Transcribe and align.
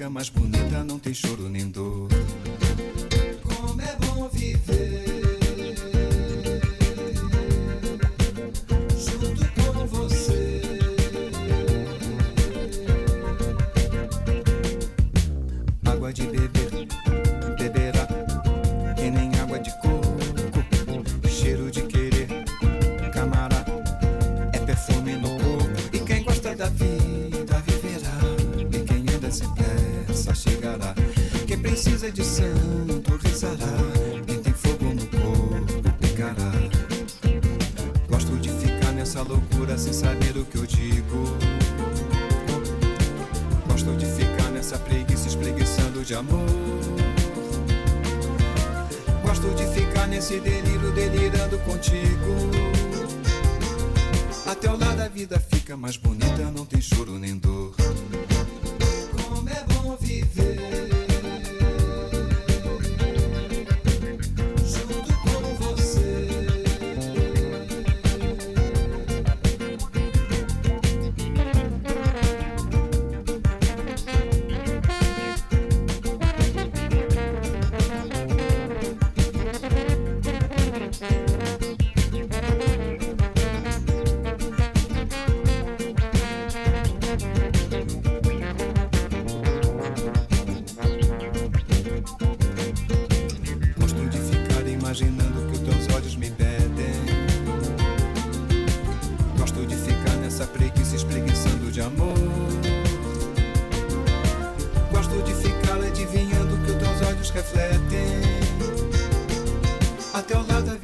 fica 0.00 0.08
mais 0.08 0.30
bonita, 0.30 0.82
não 0.82 0.98
tem 0.98 1.12
choro 1.12 1.46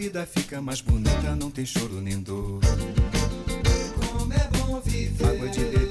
vida 0.07 0.25
fica 0.25 0.63
mais 0.63 0.81
bonita, 0.81 1.35
não 1.35 1.51
tem 1.51 1.67
choro 1.67 2.01
nem 2.01 2.21
dor. 2.21 2.61
Como 3.99 4.33
é 4.33 4.49
bom 4.57 4.81
viver. 4.81 5.27
Água 5.27 5.49
de 5.49 5.86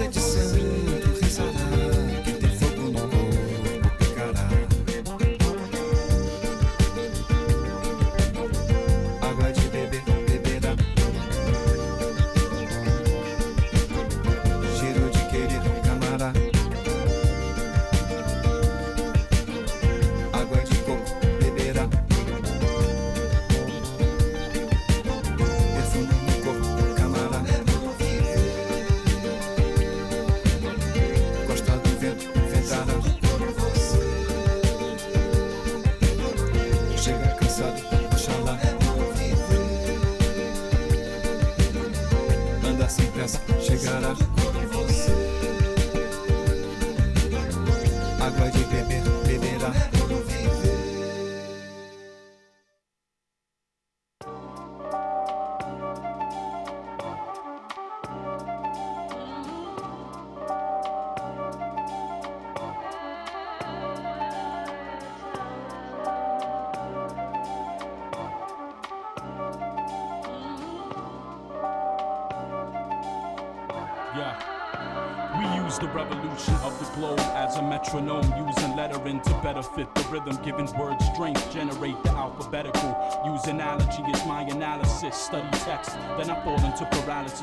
É 0.00 0.06
de 0.06 0.20
sangue. 0.20 0.57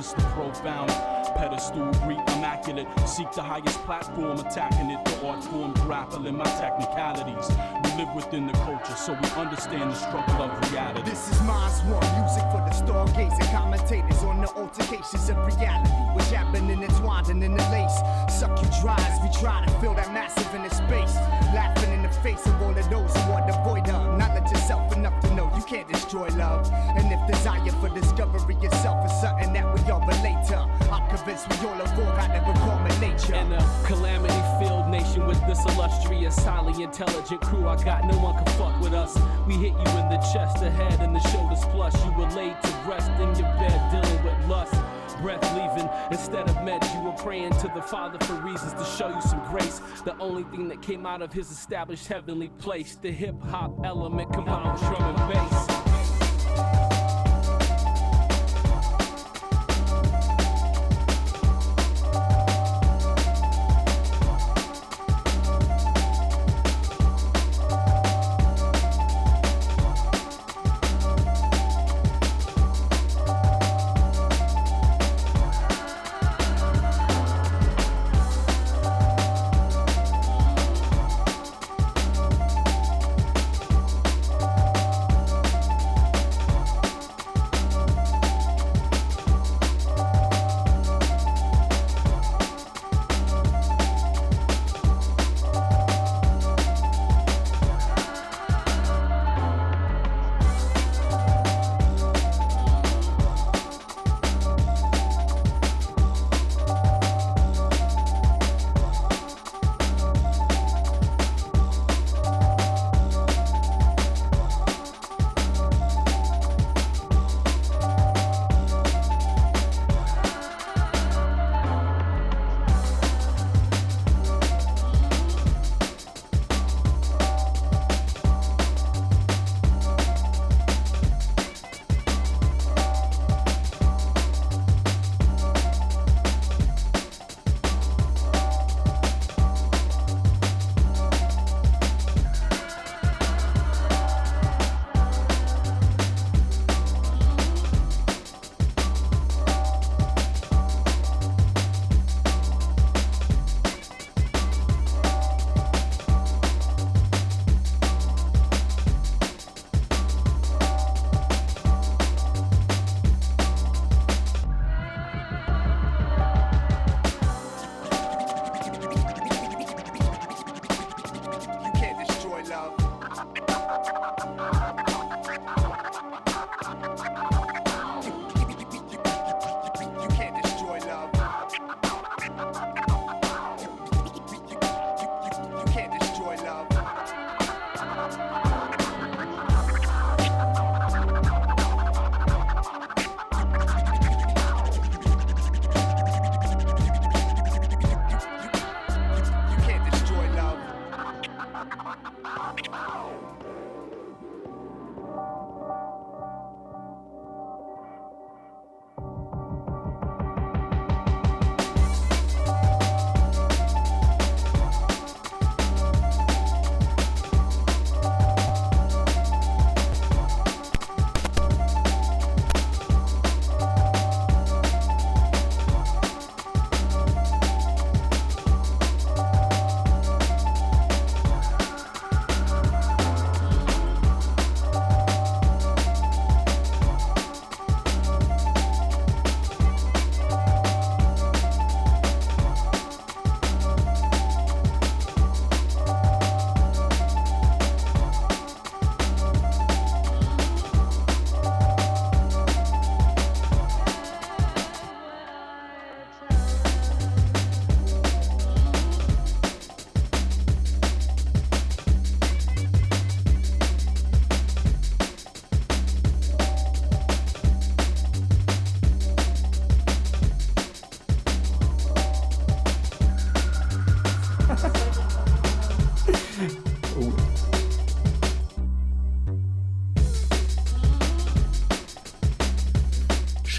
Paralysis, 0.05 0.13
the 0.13 0.29
profound 0.31 0.89
pedestal, 1.35 1.91
Greek 2.05 2.19
immaculate. 2.37 2.87
Seek 3.07 3.31
the 3.33 3.41
highest 3.41 3.79
platform, 3.85 4.39
attacking 4.39 4.89
it, 4.89 5.03
the 5.05 5.27
art 5.27 5.43
form, 5.43 5.73
grappling 5.73 6.37
my 6.37 6.45
technicalities. 6.45 7.49
We 7.83 8.03
live 8.03 8.15
within 8.15 8.47
the 8.47 8.53
culture, 8.53 8.95
so 8.95 9.13
we 9.13 9.29
understand 9.41 9.91
the 9.91 9.95
struggle 9.95 10.43
of 10.43 10.71
reality. 10.71 11.09
This 11.09 11.31
is 11.31 11.41
Minds 11.41 11.81
One, 11.83 12.05
music 12.19 12.43
for 12.51 12.63
the 12.63 12.71
stargazing 12.71 13.51
commentators 13.51 14.23
on 14.23 14.41
the 14.41 14.49
altercations 14.55 15.29
of 15.29 15.37
reality. 15.37 15.91
Which 16.15 16.31
happen 16.31 16.69
intertwined 16.69 17.27
and 17.27 17.43
in 17.43 17.55
the 17.55 17.63
lace. 17.69 17.99
Suck 18.29 18.61
you 18.61 18.69
dry 18.81 18.97
as 18.99 19.19
we 19.21 19.29
try 19.41 19.65
to 19.65 19.71
fill 19.79 19.93
that 19.95 20.13
massive 20.13 20.53
inner 20.55 20.69
space. 20.69 21.15
Laughing 21.53 21.91
in 21.93 22.04
the 22.07 22.13
face 22.21 22.45
of 22.45 22.61
all 22.61 22.69
of 22.69 22.89
those 22.89 23.13
who 23.17 23.31
are 23.31 23.45
devoid 23.47 23.89
of 23.89 24.17
knowledge 24.17 24.51
yourself 24.51 24.95
enough 24.95 25.19
to 25.21 25.33
know 25.33 25.51
you 25.55 25.63
can't 25.63 25.87
destroy 25.87 26.27
love. 26.35 26.69
And 26.71 27.11
if 27.11 27.19
desire 27.27 27.71
for 27.81 27.89
discovery 27.89 28.55
itself 28.61 29.05
is 29.05 29.21
something 29.21 29.53
that 29.53 29.65
we 29.73 29.91
all 29.91 30.01
relate 30.01 30.45
to, 30.49 30.57
I'm 30.91 31.07
convinced 31.09 31.49
we 31.49 31.67
all 31.67 31.81
evolve 31.81 32.19
out 32.19 32.31
of 32.31 32.55
a 32.55 32.59
common 32.59 32.99
nature. 33.01 33.33
In 33.33 33.51
a 33.53 33.83
calamity 33.85 34.41
filled 34.59 34.89
nation 34.89 35.25
with 35.25 35.39
this 35.47 35.63
illustrious, 35.65 36.37
highly 36.43 36.83
intelligent 36.83 37.41
crew, 37.41 37.67
I 37.67 37.81
got 37.83 38.05
no 38.05 38.17
one 38.19 38.35
can 38.35 38.53
fuck 38.53 38.79
with 38.81 38.93
us. 38.93 39.17
We 39.47 39.55
hit 39.55 39.73
you 39.73 39.99
in 39.99 40.09
the 40.09 40.21
chest, 40.31 40.59
the 40.59 40.69
head, 40.69 40.99
and 40.99 41.15
the 41.15 41.23
shoulders 41.29 41.65
plush. 41.71 41.95
You 42.05 42.11
were 42.11 42.29
laid 42.31 42.61
to 42.61 42.69
rest 42.87 43.09
in 43.19 43.29
your 43.35 43.49
bed, 43.57 43.77
dealing 43.91 44.23
with 44.23 44.47
lust. 44.47 44.75
Breath 45.21 45.43
leaving 45.53 45.89
instead 46.11 46.49
of 46.49 46.55
meds, 46.57 46.93
you 46.93 47.01
were 47.01 47.15
praying 47.17 47.51
to 47.59 47.71
the 47.73 47.81
Father 47.81 48.23
for 48.25 48.33
reasons 48.35 48.73
to 48.73 48.85
show 48.97 49.09
you 49.09 49.21
some 49.21 49.43
grace. 49.49 49.81
The 50.03 50.17
only 50.17 50.43
thing 50.43 50.67
that 50.69 50.81
came 50.81 51.05
out 51.05 51.21
of 51.21 51.31
his 51.33 51.51
established 51.51 52.07
heavenly 52.07 52.49
place, 52.59 52.95
the 52.95 53.11
hip 53.11 53.41
hop 53.43 53.85
element 53.85 54.31
combined 54.33 54.73
with 54.73 54.81
drum 54.81 55.15
and 55.15 55.33
bass. 55.33 55.74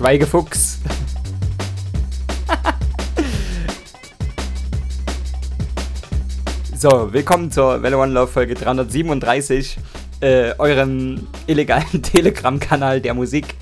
Schweigefuchs. 0.06 0.78
so, 6.78 7.12
willkommen 7.12 7.50
zur 7.50 7.82
Velo 7.82 8.00
One 8.00 8.12
Love 8.12 8.28
Folge 8.28 8.54
337, 8.54 9.78
äh, 10.20 10.54
eurem 10.58 11.26
illegalen 11.48 12.02
Telegram-Kanal 12.04 13.00
der 13.00 13.14
Musik 13.14 13.56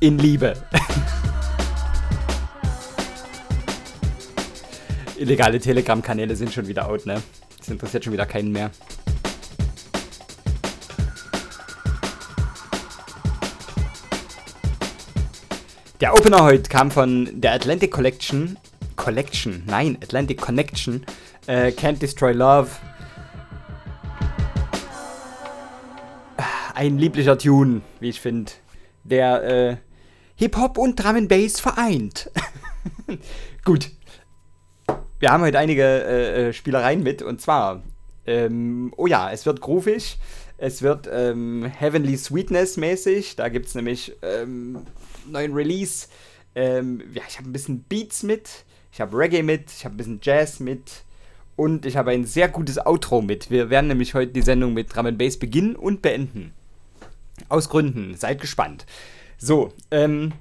in 0.00 0.18
Liebe. 0.18 0.54
Illegale 5.18 5.60
Telegram-Kanäle 5.60 6.36
sind 6.36 6.54
schon 6.54 6.68
wieder 6.68 6.88
out, 6.88 7.04
ne? 7.04 7.22
Das 7.58 7.68
interessiert 7.68 8.04
schon 8.04 8.14
wieder 8.14 8.24
keinen 8.24 8.50
mehr. 8.50 8.70
Der 16.00 16.12
Opener 16.12 16.42
heute 16.42 16.68
kam 16.68 16.90
von 16.90 17.40
der 17.40 17.52
Atlantic 17.52 17.92
Collection. 17.92 18.58
Collection, 18.96 19.62
nein, 19.64 19.96
Atlantic 20.02 20.40
Connection. 20.40 21.06
Äh, 21.46 21.68
Can't 21.68 22.00
Destroy 22.00 22.32
Love. 22.32 22.68
Ein 26.74 26.98
lieblicher 26.98 27.38
Tune, 27.38 27.82
wie 28.00 28.08
ich 28.08 28.20
finde. 28.20 28.50
Der 29.04 29.44
äh, 29.44 29.76
Hip-Hop 30.34 30.78
und 30.78 30.96
Drum 30.96 31.14
and 31.14 31.28
Bass 31.28 31.60
vereint. 31.60 32.28
Gut. 33.64 33.92
Wir 35.20 35.30
haben 35.30 35.44
heute 35.44 35.60
einige 35.60 35.84
äh, 35.84 36.48
äh, 36.48 36.52
Spielereien 36.52 37.04
mit 37.04 37.22
und 37.22 37.40
zwar, 37.40 37.84
ähm, 38.26 38.92
oh 38.96 39.06
ja, 39.06 39.30
es 39.30 39.46
wird 39.46 39.60
groovig. 39.60 40.18
Es 40.58 40.82
wird 40.82 41.08
ähm, 41.12 41.64
Heavenly 41.64 42.16
Sweetness 42.16 42.78
mäßig. 42.78 43.36
Da 43.36 43.48
gibt 43.48 43.66
es 43.66 43.76
nämlich 43.76 44.16
ähm, 44.22 44.86
neuen 45.30 45.52
Release. 45.52 46.08
Ähm, 46.54 47.02
ja, 47.12 47.22
ich 47.28 47.38
habe 47.38 47.48
ein 47.48 47.52
bisschen 47.52 47.82
Beats 47.84 48.22
mit, 48.22 48.64
ich 48.92 49.00
habe 49.00 49.16
Reggae 49.16 49.42
mit, 49.42 49.70
ich 49.70 49.84
habe 49.84 49.94
ein 49.94 49.98
bisschen 49.98 50.20
Jazz 50.22 50.60
mit 50.60 51.04
und 51.56 51.86
ich 51.86 51.96
habe 51.96 52.10
ein 52.10 52.24
sehr 52.24 52.48
gutes 52.48 52.84
Outro 52.84 53.22
mit. 53.22 53.50
Wir 53.50 53.70
werden 53.70 53.88
nämlich 53.88 54.14
heute 54.14 54.32
die 54.32 54.42
Sendung 54.42 54.74
mit 54.74 54.94
Drum 54.94 55.16
Bass 55.16 55.38
beginnen 55.38 55.76
und 55.76 56.02
beenden. 56.02 56.52
Aus 57.48 57.68
Gründen, 57.68 58.14
seid 58.16 58.40
gespannt. 58.40 58.86
So, 59.38 59.72
ähm, 59.90 60.32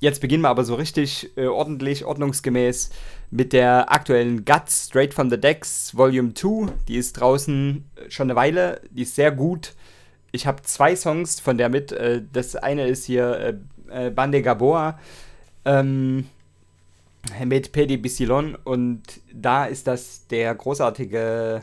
jetzt 0.00 0.20
beginnen 0.20 0.42
wir 0.42 0.48
aber 0.48 0.64
so 0.64 0.74
richtig 0.74 1.30
äh, 1.36 1.46
ordentlich, 1.46 2.04
ordnungsgemäß 2.04 2.90
mit 3.30 3.52
der 3.52 3.90
aktuellen 3.92 4.44
Guts 4.44 4.86
Straight 4.86 5.14
from 5.14 5.30
the 5.30 5.40
Decks 5.40 5.96
Volume 5.96 6.34
2. 6.34 6.72
Die 6.88 6.96
ist 6.96 7.14
draußen 7.14 7.84
schon 8.08 8.26
eine 8.26 8.36
Weile, 8.36 8.80
die 8.90 9.02
ist 9.02 9.14
sehr 9.14 9.30
gut. 9.30 9.74
Ich 10.32 10.46
habe 10.46 10.62
zwei 10.62 10.96
Songs 10.96 11.40
von 11.40 11.58
der 11.58 11.68
mit. 11.68 11.92
Äh, 11.92 12.22
das 12.32 12.56
eine 12.56 12.86
ist 12.86 13.04
hier 13.04 13.38
äh, 13.38 13.54
äh, 13.92 14.10
Bande 14.10 14.42
Gaboa 14.42 14.98
ähm, 15.64 16.26
mit 17.44 17.72
Pedi 17.72 17.96
Bissilon 17.96 18.56
und 18.64 19.02
da 19.32 19.66
ist 19.66 19.86
das 19.86 20.26
der 20.26 20.54
großartige 20.54 21.62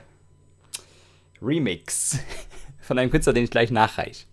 Remix 1.42 2.20
von 2.82 2.98
einem 2.98 3.12
Künstler, 3.12 3.34
den 3.34 3.44
ich 3.44 3.52
gleich 3.52 3.72
nachreiche. 3.72 4.26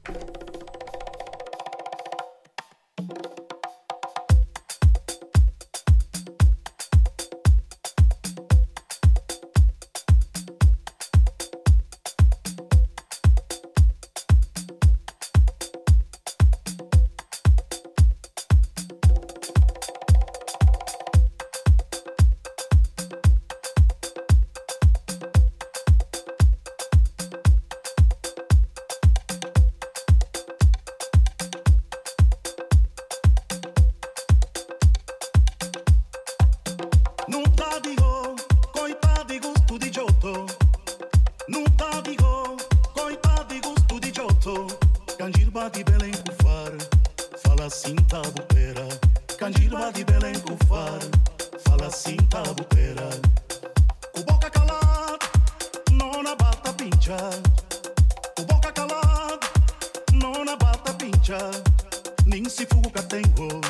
Nem 62.25 62.49
se 62.49 62.64
fuga 62.66 63.02
tengo 63.02 63.61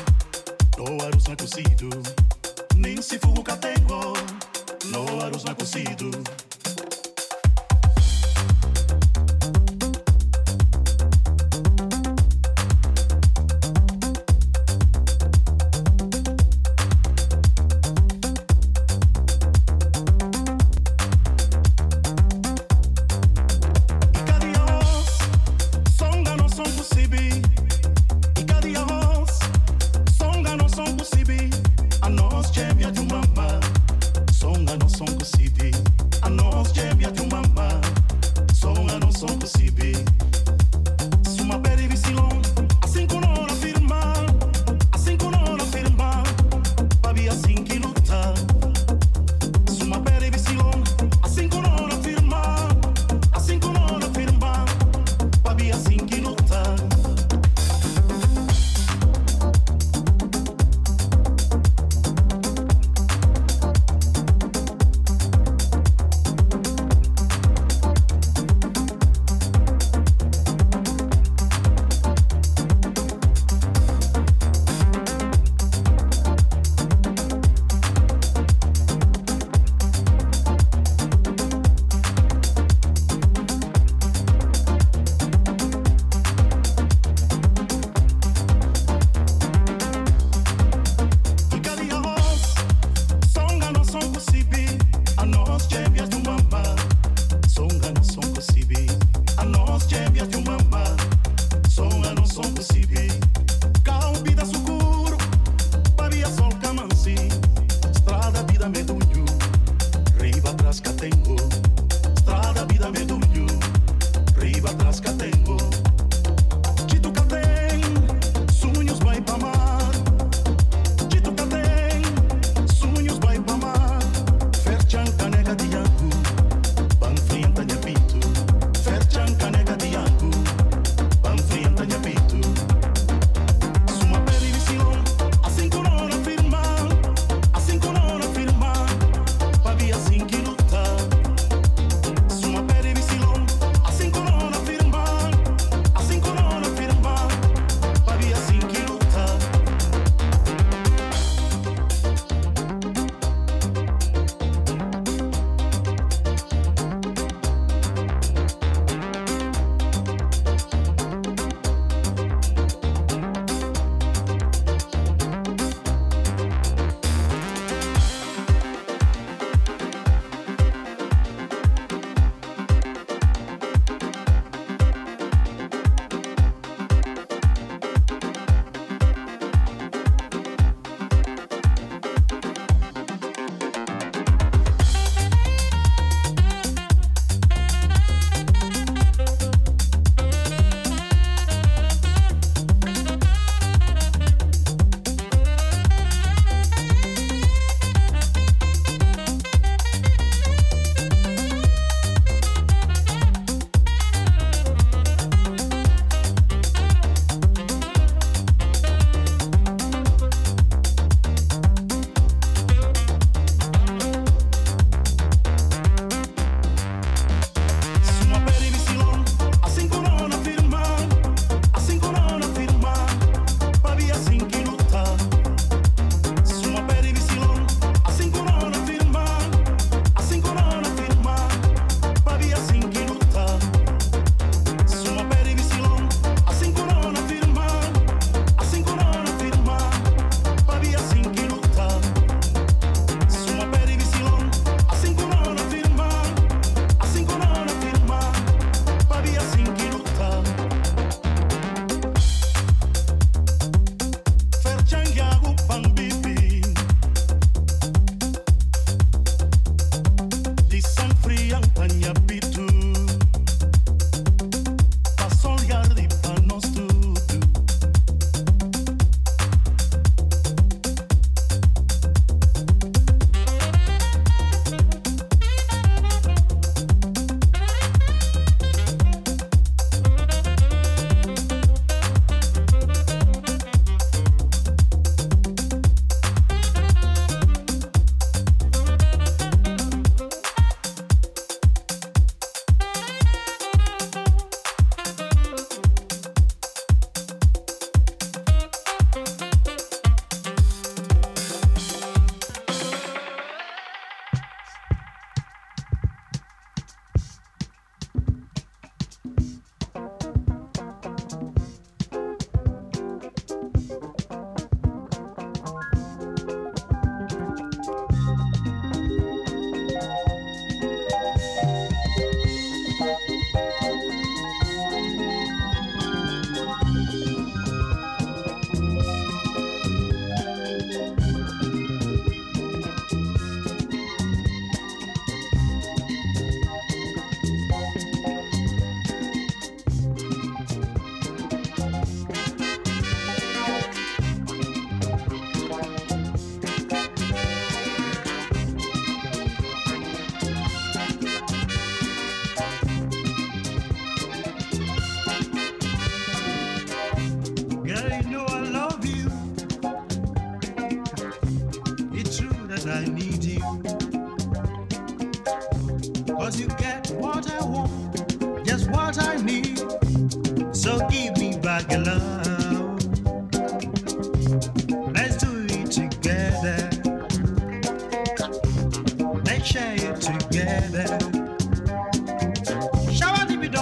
No 0.77 1.03
arroz 1.03 1.23
não 1.23 1.33
é 1.33 1.35
cozido 1.35 1.89
se 3.01 3.17
fuga 3.17 3.57
tengo 3.57 4.13
No 4.85 5.23
arroz 5.23 5.43
não 5.43 5.53
é 5.53 5.55
cozido 5.55 6.11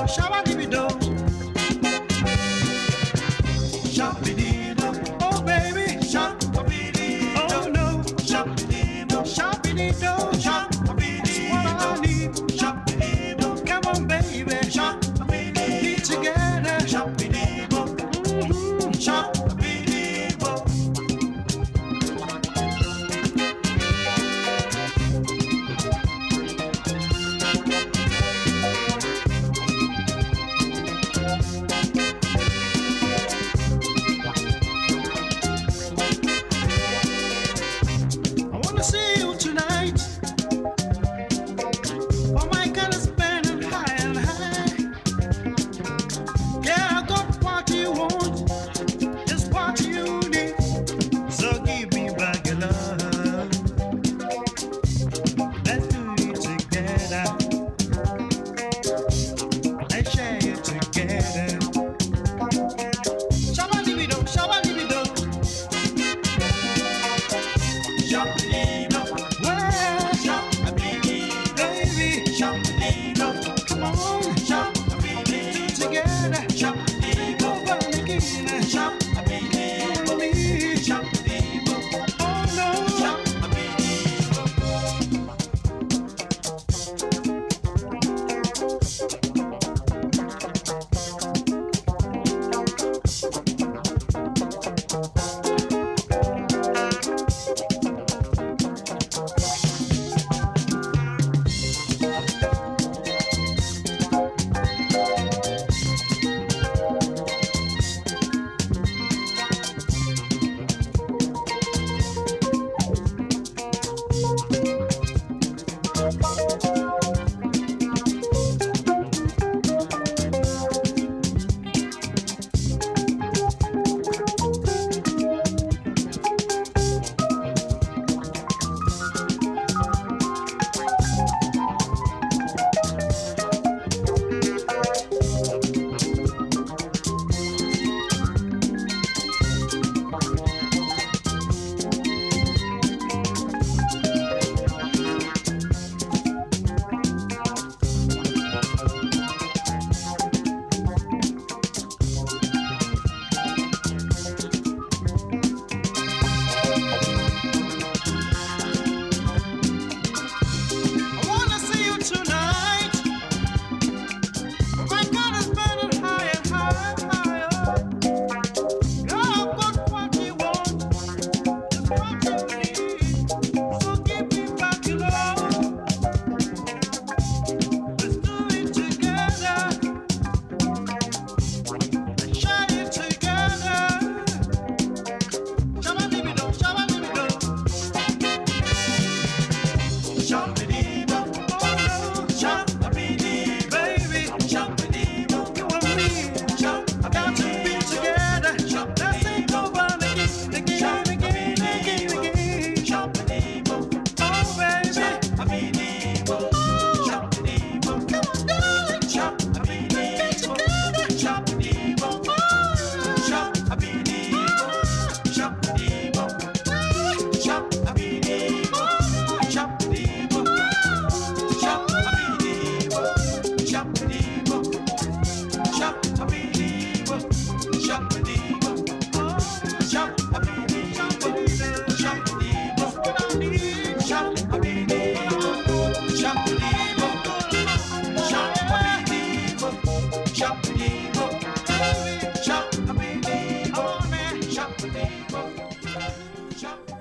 Shabbat. 0.08 0.55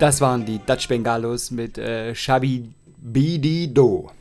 Das 0.05 0.21
waren 0.21 0.45
die 0.45 0.59
Dutch 0.59 0.87
Bengalos 0.87 1.49
mit 1.49 1.79
äh, 1.79 2.13
Shabi 2.13 2.69
Bidi 2.97 3.73
Do. 3.73 4.11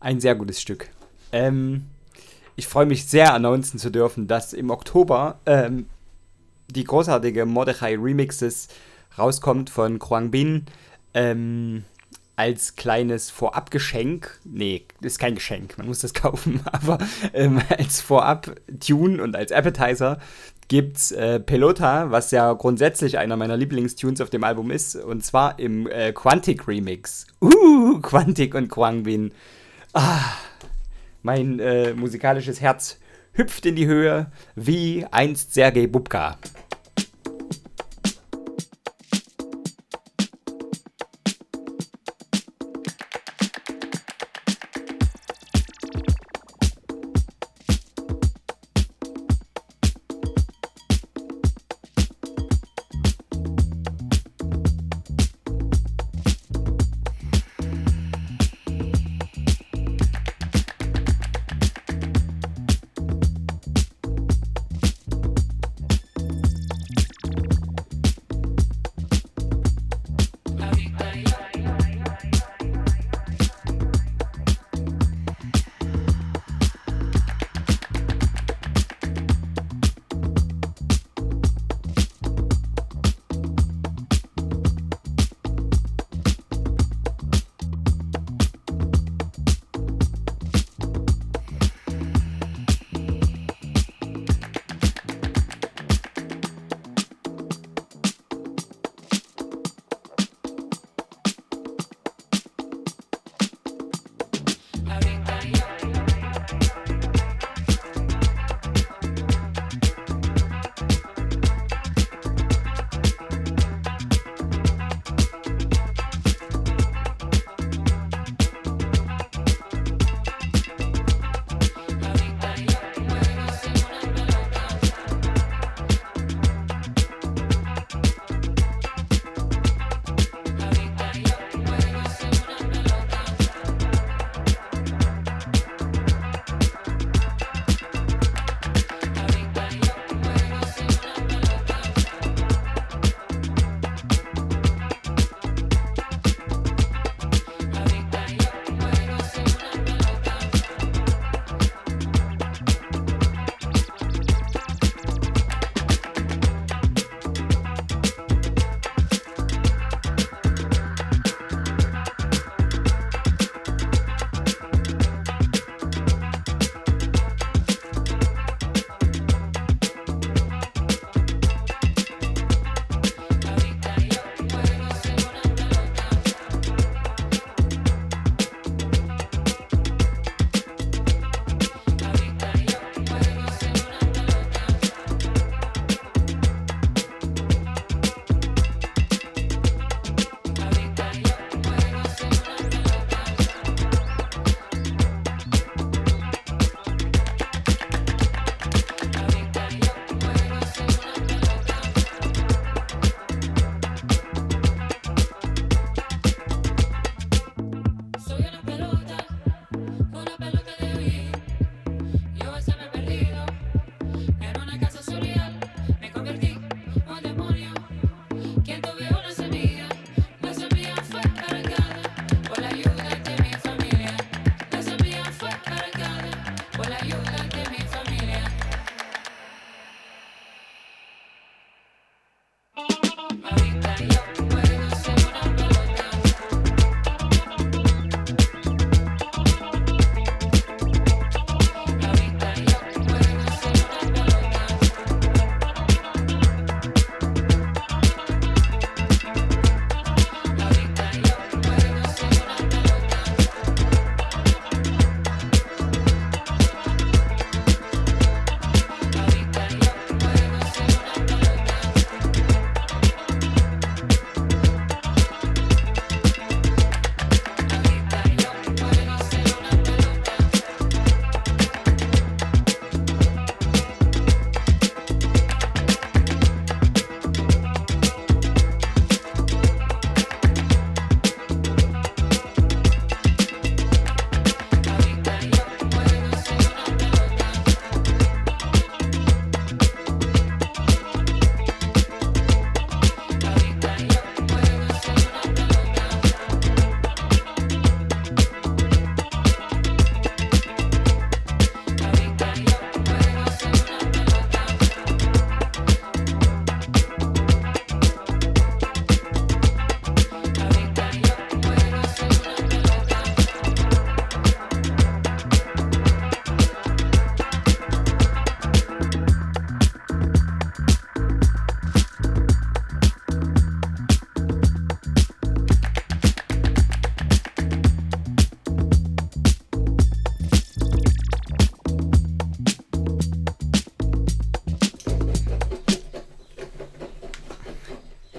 Ein 0.00 0.20
sehr 0.20 0.34
gutes 0.34 0.60
Stück. 0.60 0.90
Ähm, 1.32 1.86
ich 2.56 2.66
freue 2.66 2.84
mich 2.84 3.06
sehr, 3.06 3.32
announcen 3.32 3.78
zu 3.78 3.88
dürfen, 3.88 4.28
dass 4.28 4.52
im 4.52 4.68
Oktober 4.68 5.38
ähm, 5.46 5.86
die 6.68 6.84
großartige 6.84 7.46
Mordechai 7.46 7.96
Remixes 7.96 8.68
rauskommt 9.16 9.70
von 9.70 9.98
Kwang 9.98 10.30
Bin. 10.30 10.66
Ähm, 11.14 11.84
als 12.36 12.76
kleines 12.76 13.30
Vorabgeschenk, 13.30 14.40
nee, 14.44 14.84
ist 15.00 15.18
kein 15.18 15.36
Geschenk, 15.36 15.78
man 15.78 15.86
muss 15.86 16.00
das 16.00 16.12
kaufen, 16.14 16.60
aber 16.70 16.98
ähm, 17.32 17.62
als 17.70 18.02
Vorab-Tune 18.02 19.22
und 19.22 19.36
als 19.36 19.52
Appetizer 19.52 20.18
gibt's 20.72 21.12
äh, 21.12 21.38
Pelota, 21.38 22.10
was 22.12 22.30
ja 22.30 22.50
grundsätzlich 22.54 23.18
einer 23.18 23.36
meiner 23.36 23.58
Lieblingstunes 23.58 24.22
auf 24.22 24.30
dem 24.30 24.42
Album 24.42 24.70
ist, 24.70 24.96
und 24.96 25.22
zwar 25.22 25.58
im 25.58 25.86
äh, 25.86 26.14
Quantic 26.14 26.66
Remix. 26.66 27.26
Uh, 27.42 28.00
Quantic 28.00 28.54
und 28.54 28.70
Kwang 28.70 29.02
Bin. 29.02 29.32
Mein 31.22 31.60
äh, 31.60 31.92
musikalisches 31.92 32.62
Herz 32.62 32.98
hüpft 33.34 33.66
in 33.66 33.76
die 33.76 33.86
Höhe 33.86 34.32
wie 34.54 35.04
einst 35.10 35.52
Sergei 35.52 35.86
Bubka. 35.86 36.38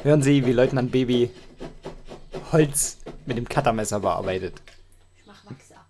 Hören 0.03 0.21
Sie, 0.21 0.45
wie 0.45 0.51
Leutnant 0.51 0.91
Baby 0.91 1.29
Holz 2.51 2.97
mit 3.25 3.37
dem 3.37 3.47
Cuttermesser 3.47 4.01
bearbeitet. 4.01 4.53
Ich 5.17 5.25
mach 5.25 5.45
Wachs 5.45 5.71
ab. 5.71 5.87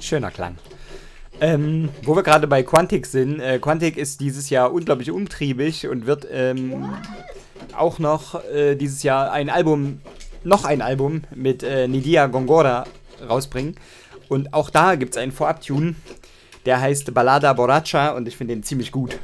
Schöner 0.00 0.30
Klang. 0.30 0.58
Ähm, 1.40 1.88
wo 2.02 2.16
wir 2.16 2.22
gerade 2.22 2.46
bei 2.46 2.62
Quantic 2.62 3.06
sind, 3.06 3.40
äh, 3.40 3.58
Quantic 3.58 3.96
ist 3.96 4.20
dieses 4.20 4.50
Jahr 4.50 4.72
unglaublich 4.72 5.10
umtriebig 5.10 5.86
und 5.86 6.06
wird 6.06 6.26
ähm, 6.30 6.92
auch 7.74 7.98
noch 7.98 8.44
äh, 8.44 8.74
dieses 8.74 9.02
Jahr 9.02 9.32
ein 9.32 9.48
Album, 9.48 10.00
noch 10.42 10.64
ein 10.64 10.82
Album 10.82 11.22
mit 11.34 11.62
äh, 11.62 11.86
Nidia 11.86 12.26
Gongora 12.26 12.86
rausbringen. 13.26 13.76
Und 14.28 14.52
auch 14.52 14.68
da 14.68 14.96
gibt 14.96 15.14
es 15.14 15.16
einen 15.16 15.32
Vorab-Tune, 15.32 15.94
der 16.66 16.80
heißt 16.80 17.14
Ballada 17.14 17.52
Borracha 17.52 18.10
und 18.10 18.28
ich 18.28 18.36
finde 18.36 18.54
den 18.54 18.62
ziemlich 18.62 18.92
gut. 18.92 19.16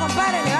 compárenle, 0.00 0.59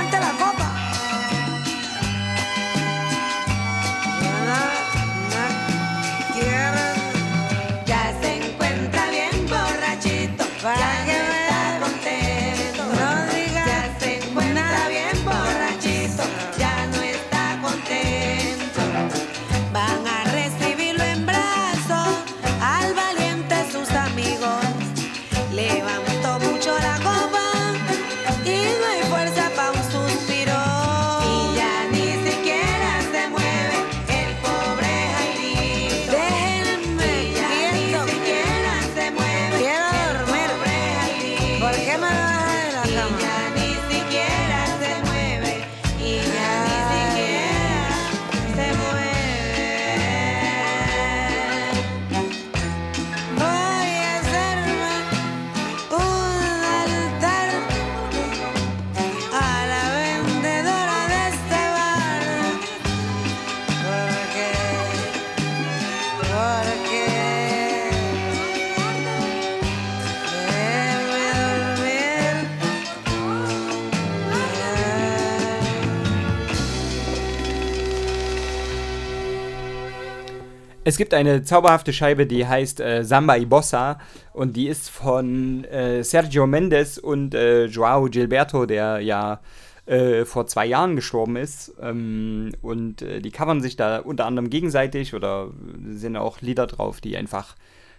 Es 80.90 80.96
gibt 80.96 81.14
eine 81.14 81.44
zauberhafte 81.44 81.92
Scheibe, 81.92 82.26
die 82.26 82.48
heißt 82.48 82.81
äh, 82.81 83.05
Samba 83.05 83.37
y 83.37 83.48
Bossa 83.48 84.00
und 84.33 84.57
die 84.57 84.66
ist 84.66 84.90
von 84.90 85.62
äh, 85.66 86.03
Sergio 86.03 86.48
Mendes 86.48 86.98
und 86.98 87.33
äh, 87.33 87.66
Joao 87.66 88.07
Gilberto, 88.07 88.66
der 88.66 88.98
ja 88.98 89.38
äh, 89.87 90.24
vor 90.24 90.48
zwei 90.48 90.66
Jahren 90.66 90.96
gestorben 90.96 91.37
ist. 91.37 91.74
Ähm, 91.81 92.50
und 92.61 93.03
äh, 93.03 93.20
die 93.20 93.31
covern 93.31 93.61
sich 93.61 93.76
da 93.76 94.00
unter 94.00 94.26
anderem 94.26 94.50
gegenseitig 94.50 95.14
oder 95.14 95.53
sind 95.92 96.16
auch 96.16 96.40
Lieder 96.40 96.66
drauf, 96.66 97.00
die 97.00 97.16
einfach 97.16 97.55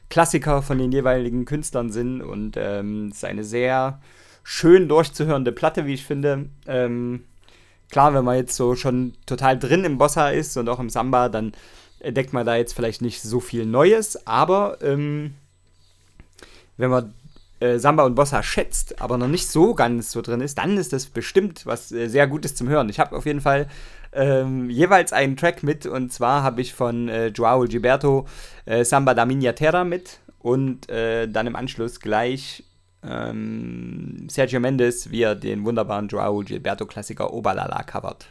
Klassiker 0.09 0.61
von 0.61 0.77
den 0.77 0.91
jeweiligen 0.91 1.45
Künstlern 1.45 1.93
sind. 1.93 2.21
Und 2.21 2.57
ähm, 2.57 3.07
es 3.07 3.19
ist 3.19 3.23
eine 3.25 3.45
sehr 3.45 4.01
schön 4.43 4.89
durchzuhörende 4.89 5.53
Platte, 5.53 5.85
wie 5.85 5.93
ich 5.93 6.03
finde. 6.03 6.47
Ähm, 6.67 7.23
klar, 7.89 8.13
wenn 8.13 8.25
man 8.25 8.35
jetzt 8.35 8.57
so 8.57 8.75
schon 8.75 9.13
total 9.25 9.57
drin 9.57 9.85
im 9.85 9.97
Bossa 9.97 10.27
ist 10.27 10.57
und 10.57 10.67
auch 10.67 10.81
im 10.81 10.89
Samba, 10.89 11.29
dann 11.29 11.53
entdeckt 12.01 12.33
man 12.33 12.45
da 12.45 12.55
jetzt 12.55 12.73
vielleicht 12.73 13.01
nicht 13.01 13.21
so 13.21 13.39
viel 13.39 13.65
Neues, 13.65 14.27
aber 14.27 14.77
ähm, 14.81 15.35
wenn 16.77 16.89
man 16.89 17.13
äh, 17.59 17.77
Samba 17.77 18.03
und 18.03 18.15
Bossa 18.15 18.43
schätzt, 18.43 19.01
aber 19.01 19.17
noch 19.17 19.27
nicht 19.27 19.47
so 19.47 19.75
ganz 19.75 20.11
so 20.11 20.21
drin 20.21 20.41
ist, 20.41 20.57
dann 20.57 20.77
ist 20.77 20.93
das 20.93 21.05
bestimmt 21.05 21.65
was 21.65 21.91
äh, 21.91 22.07
sehr 22.07 22.27
Gutes 22.27 22.55
zum 22.55 22.67
Hören. 22.67 22.89
Ich 22.89 22.99
habe 22.99 23.15
auf 23.15 23.25
jeden 23.25 23.41
Fall 23.41 23.67
ähm, 24.13 24.69
jeweils 24.69 25.13
einen 25.13 25.37
Track 25.37 25.63
mit 25.63 25.85
und 25.85 26.11
zwar 26.11 26.43
habe 26.43 26.61
ich 26.61 26.73
von 26.73 27.07
äh, 27.07 27.27
Joao 27.27 27.65
Gilberto 27.65 28.27
äh, 28.65 28.83
Samba 28.83 29.13
da 29.13 29.25
Minha 29.25 29.53
Terra 29.53 29.83
mit 29.83 30.19
und 30.39 30.89
äh, 30.89 31.27
dann 31.27 31.47
im 31.47 31.55
Anschluss 31.55 31.99
gleich 31.99 32.63
ähm, 33.03 34.27
Sergio 34.29 34.59
Mendes, 34.59 35.11
wie 35.11 35.21
er 35.21 35.35
den 35.35 35.63
wunderbaren 35.63 36.07
Joao 36.07 36.39
Gilberto 36.39 36.85
Klassiker 36.85 37.33
Obalala 37.33 37.83
covert. 37.83 38.27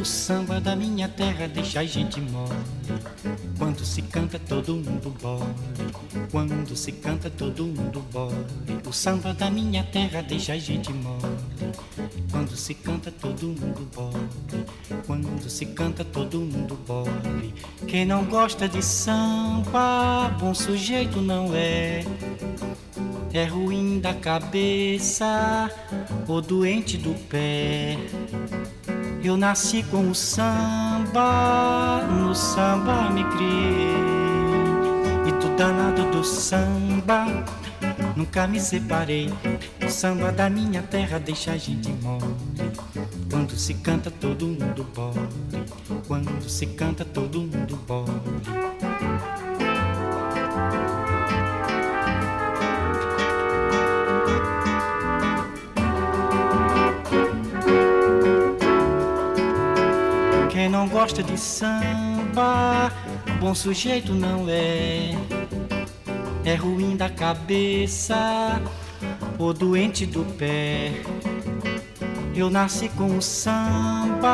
O 0.00 0.04
samba 0.06 0.60
da 0.60 0.76
minha 0.76 1.08
terra 1.08 1.46
deixa 1.48 1.80
a 1.80 1.84
gente 1.84 2.20
mole. 2.20 2.73
Quando 3.58 3.84
se 3.84 4.02
canta 4.02 4.38
todo 4.38 4.74
mundo 4.74 5.14
bole. 5.20 5.44
Quando 6.30 6.76
se 6.76 6.92
canta 6.92 7.30
todo 7.30 7.64
mundo 7.64 8.04
bole. 8.12 8.34
O 8.86 8.92
samba 8.92 9.32
da 9.32 9.50
minha 9.50 9.82
terra 9.84 10.22
deixa 10.22 10.54
a 10.54 10.58
gente 10.58 10.92
mole. 10.92 11.36
Quando 12.30 12.56
se 12.56 12.74
canta 12.74 13.10
todo 13.10 13.46
mundo 13.46 13.88
bole. 13.94 14.64
Quando 15.06 15.48
se 15.48 15.66
canta 15.66 16.04
todo 16.04 16.40
mundo 16.40 16.78
bole. 16.86 17.54
Quem 17.86 18.04
não 18.04 18.24
gosta 18.24 18.68
de 18.68 18.82
samba, 18.82 20.28
bom 20.40 20.54
sujeito 20.54 21.20
não 21.20 21.54
é. 21.54 22.04
É 23.32 23.46
ruim 23.46 23.98
da 23.98 24.14
cabeça 24.14 25.68
ou 26.28 26.40
doente 26.40 26.96
do 26.96 27.14
pé. 27.28 27.98
Eu 29.24 29.36
nasci 29.36 29.82
com 29.84 30.08
o 30.10 30.14
samba, 30.14 30.93
no 31.22 32.34
samba 32.34 33.10
me 33.10 33.24
criei. 33.24 33.94
E 35.26 35.32
do 35.40 35.56
danado 35.56 36.10
do 36.10 36.24
samba, 36.24 37.26
nunca 38.16 38.46
me 38.46 38.60
separei. 38.60 39.32
O 39.84 39.88
samba 39.88 40.32
da 40.32 40.50
minha 40.50 40.82
terra 40.82 41.18
deixa 41.18 41.52
a 41.52 41.56
gente 41.56 41.90
mole. 42.02 42.34
Quando 43.30 43.56
se 43.56 43.74
canta, 43.74 44.10
todo 44.10 44.46
mundo 44.46 44.86
bole. 44.94 45.64
Quando 46.06 46.48
se 46.48 46.66
canta, 46.66 47.04
todo 47.04 47.40
mundo 47.40 47.78
bole. 47.86 48.63
Não 60.84 60.90
gosta 60.90 61.22
de 61.22 61.38
samba, 61.38 62.92
bom 63.40 63.54
sujeito 63.54 64.12
não 64.12 64.44
é. 64.50 65.12
É 66.44 66.54
ruim 66.56 66.94
da 66.94 67.08
cabeça 67.08 68.60
ou 69.38 69.54
doente 69.54 70.04
do 70.04 70.26
pé. 70.36 70.92
Eu 72.34 72.50
nasci 72.50 72.90
com 72.90 73.16
o 73.16 73.22
samba, 73.22 74.28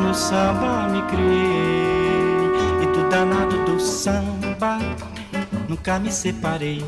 no 0.00 0.14
samba 0.14 0.88
me 0.88 1.02
criei. 1.08 2.48
E 2.82 2.86
do 2.94 3.06
danado 3.10 3.66
do 3.66 3.78
samba, 3.78 4.78
nunca 5.68 5.98
me 5.98 6.10
separei. 6.10 6.82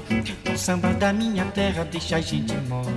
O 0.50 0.56
samba 0.56 0.94
da 0.94 1.12
minha 1.12 1.44
terra 1.44 1.84
deixa 1.84 2.16
a 2.16 2.20
gente 2.22 2.56
mole. 2.68 2.88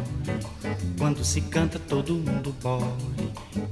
Quando 0.98 1.22
se 1.26 1.42
canta, 1.42 1.78
todo 1.80 2.14
mundo 2.14 2.56
bole. 2.62 3.23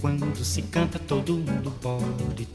Quando 0.02 0.44
se 0.44 0.64
canta, 0.64 0.98
todo 0.98 1.34
mundo 1.34 1.72
bole. 1.80 2.48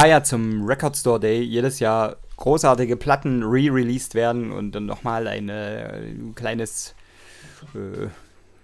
Da 0.00 0.06
ja 0.06 0.22
zum 0.22 0.64
Record 0.64 0.96
Store 0.96 1.20
Day 1.20 1.42
jedes 1.42 1.78
Jahr 1.78 2.16
großartige 2.38 2.96
Platten 2.96 3.42
re-released 3.42 4.14
werden 4.14 4.50
und 4.50 4.72
dann 4.72 4.86
nochmal 4.86 5.26
ein 5.26 6.32
kleines, 6.34 6.94
äh, 7.74 8.06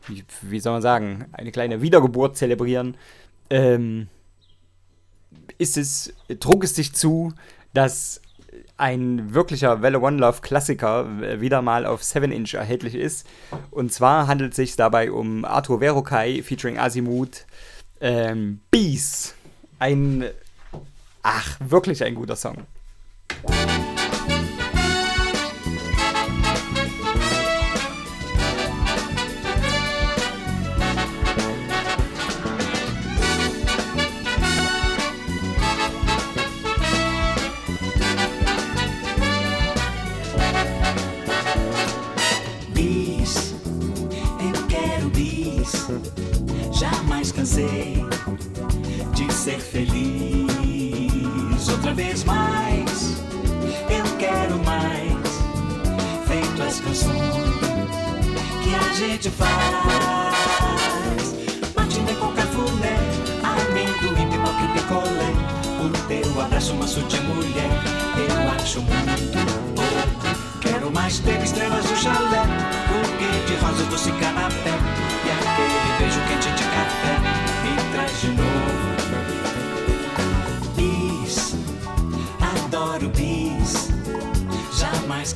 wie, 0.07 0.25
wie 0.41 0.61
soll 0.61 0.73
man 0.73 0.81
sagen, 0.81 1.27
eine 1.33 1.53
kleine 1.53 1.83
Wiedergeburt 1.83 2.39
zelebrieren, 2.39 2.97
ähm, 3.51 4.09
ist 5.59 5.77
es, 5.77 6.15
trug 6.41 6.65
es 6.65 6.75
sich 6.75 6.95
zu, 6.95 7.35
dass 7.75 8.23
ein 8.79 9.35
wirklicher 9.35 9.83
Welle 9.83 10.01
One 10.01 10.17
Love 10.17 10.41
Klassiker 10.41 11.07
äh, 11.23 11.43
wieder 11.43 11.61
mal 11.61 11.85
auf 11.85 12.03
7 12.03 12.33
Inch 12.33 12.55
erhältlich 12.55 12.95
ist. 12.95 13.27
Und 13.71 13.93
zwar 13.93 14.27
handelt 14.27 14.53
es 14.53 14.57
sich 14.57 14.77
dabei 14.77 15.13
um 15.13 15.45
Arthur 15.45 15.83
Verokai 15.83 16.43
featuring 16.43 16.79
Azimuth 16.79 17.45
ähm, 18.01 18.61
Bees. 18.71 19.35
Ein, 19.79 20.25
ach, 21.27 21.57
wirklich 21.59 22.05
ein 22.05 22.15
guter 22.15 22.37
Song. 22.37 22.67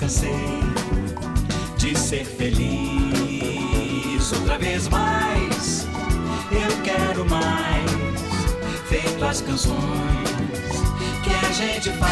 Cansei 0.01 0.35
de 1.77 1.97
ser 1.97 2.25
feliz. 2.25 4.33
Outra 4.33 4.59
vez 4.59 4.89
mais, 4.89 5.87
eu 6.51 6.83
quero 6.83 7.25
mais. 7.29 7.89
Feito 8.89 9.25
as 9.25 9.41
canções 9.43 9.77
que 11.23 11.31
a 11.47 11.53
gente 11.53 11.91
faz. 11.99 12.11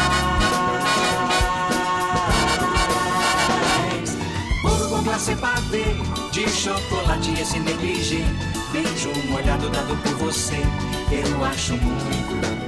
Bolo 4.61 4.89
com 4.89 5.03
glacê 5.03 5.35
pavê, 5.35 5.83
de 6.31 6.47
chocolate 6.47 7.33
esse 7.41 7.59
negligê. 7.59 8.23
Beijo 8.71 9.11
molhado 9.29 9.67
dado 9.69 9.97
por 10.03 10.13
você, 10.27 10.61
eu 11.11 11.43
acho 11.43 11.73
muito. 11.73 12.58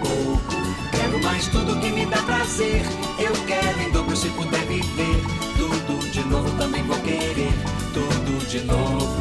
Mais 1.41 1.47
tudo 1.47 1.79
que 1.79 1.89
me 1.89 2.05
dá 2.05 2.21
prazer. 2.21 2.83
Eu 3.17 3.33
quero 3.47 3.81
em 3.81 3.89
dobro 3.89 4.15
se 4.15 4.29
puder 4.29 4.63
viver. 4.67 5.23
Tudo 5.57 6.11
de 6.11 6.23
novo 6.25 6.55
também 6.55 6.83
vou 6.83 6.99
querer. 6.99 7.51
Tudo 7.95 8.47
de 8.47 8.59
novo. 8.59 9.20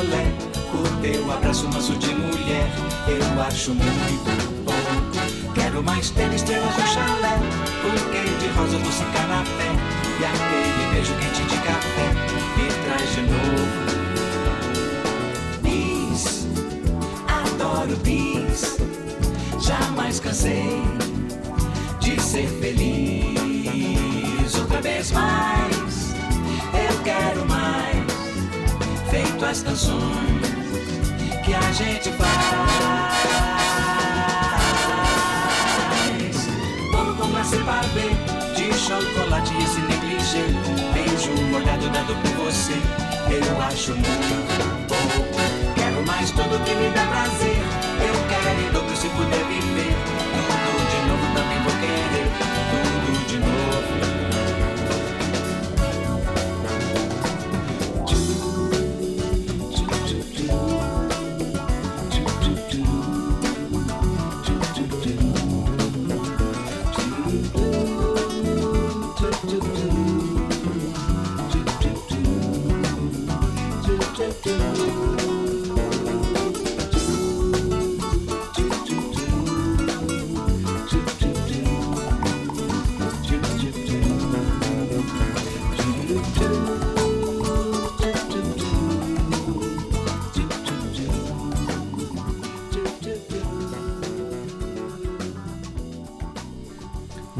Picolé. 0.00 0.32
O 0.72 1.02
teu 1.02 1.32
abraço 1.32 1.68
manso 1.68 1.94
de 1.96 2.14
mulher, 2.14 2.70
eu 3.08 3.42
acho 3.42 3.74
muito 3.74 4.64
pouco. 4.64 5.54
Quero 5.54 5.82
mais 5.82 6.10
ter 6.10 6.32
estrelas 6.32 6.76
no 6.76 6.86
chalé, 6.86 7.38
buquê 7.82 8.22
de 8.38 8.48
rosa, 8.56 8.78
doce 8.78 9.04
canapé. 9.04 9.70
E 10.20 10.24
aquele 10.24 10.94
beijo 10.94 11.14
quente 11.14 11.42
de 11.42 11.56
café, 11.58 12.08
me 12.56 12.68
traz 12.84 13.14
de 13.14 13.22
novo. 13.22 13.90
Bis, 15.62 16.46
adoro 17.28 17.96
bis, 17.96 18.78
jamais 19.60 20.20
cansei 20.20 20.82
de 22.00 22.20
ser 22.20 22.48
feliz. 22.60 24.54
Outra 24.58 24.80
vez 24.80 25.10
mais, 25.12 26.14
eu 26.74 27.02
quero 27.02 27.46
mais. 27.48 28.09
Feito 29.40 29.52
as 29.52 29.62
canções 29.62 30.02
que 31.42 31.54
a 31.54 31.72
gente 31.72 32.10
faz. 32.10 32.30
Bolo 36.92 37.14
com 37.14 37.28
glacê 37.28 37.56
pavê, 37.58 38.10
de 38.54 38.70
chocolate 38.74 39.54
e 39.54 39.62
esse 39.64 39.80
negligê. 39.80 40.44
Beijo 40.92 41.32
molhado 41.50 41.88
dado 41.88 42.14
por 42.16 42.32
você, 42.44 42.74
eu 43.30 43.62
acho 43.62 43.92
muito 43.92 44.86
pouco. 44.86 45.40
Quero 45.74 46.06
mais 46.06 46.30
tudo 46.32 46.62
que 46.62 46.74
me 46.74 46.90
dá 46.90 47.06
prazer. 47.06 47.49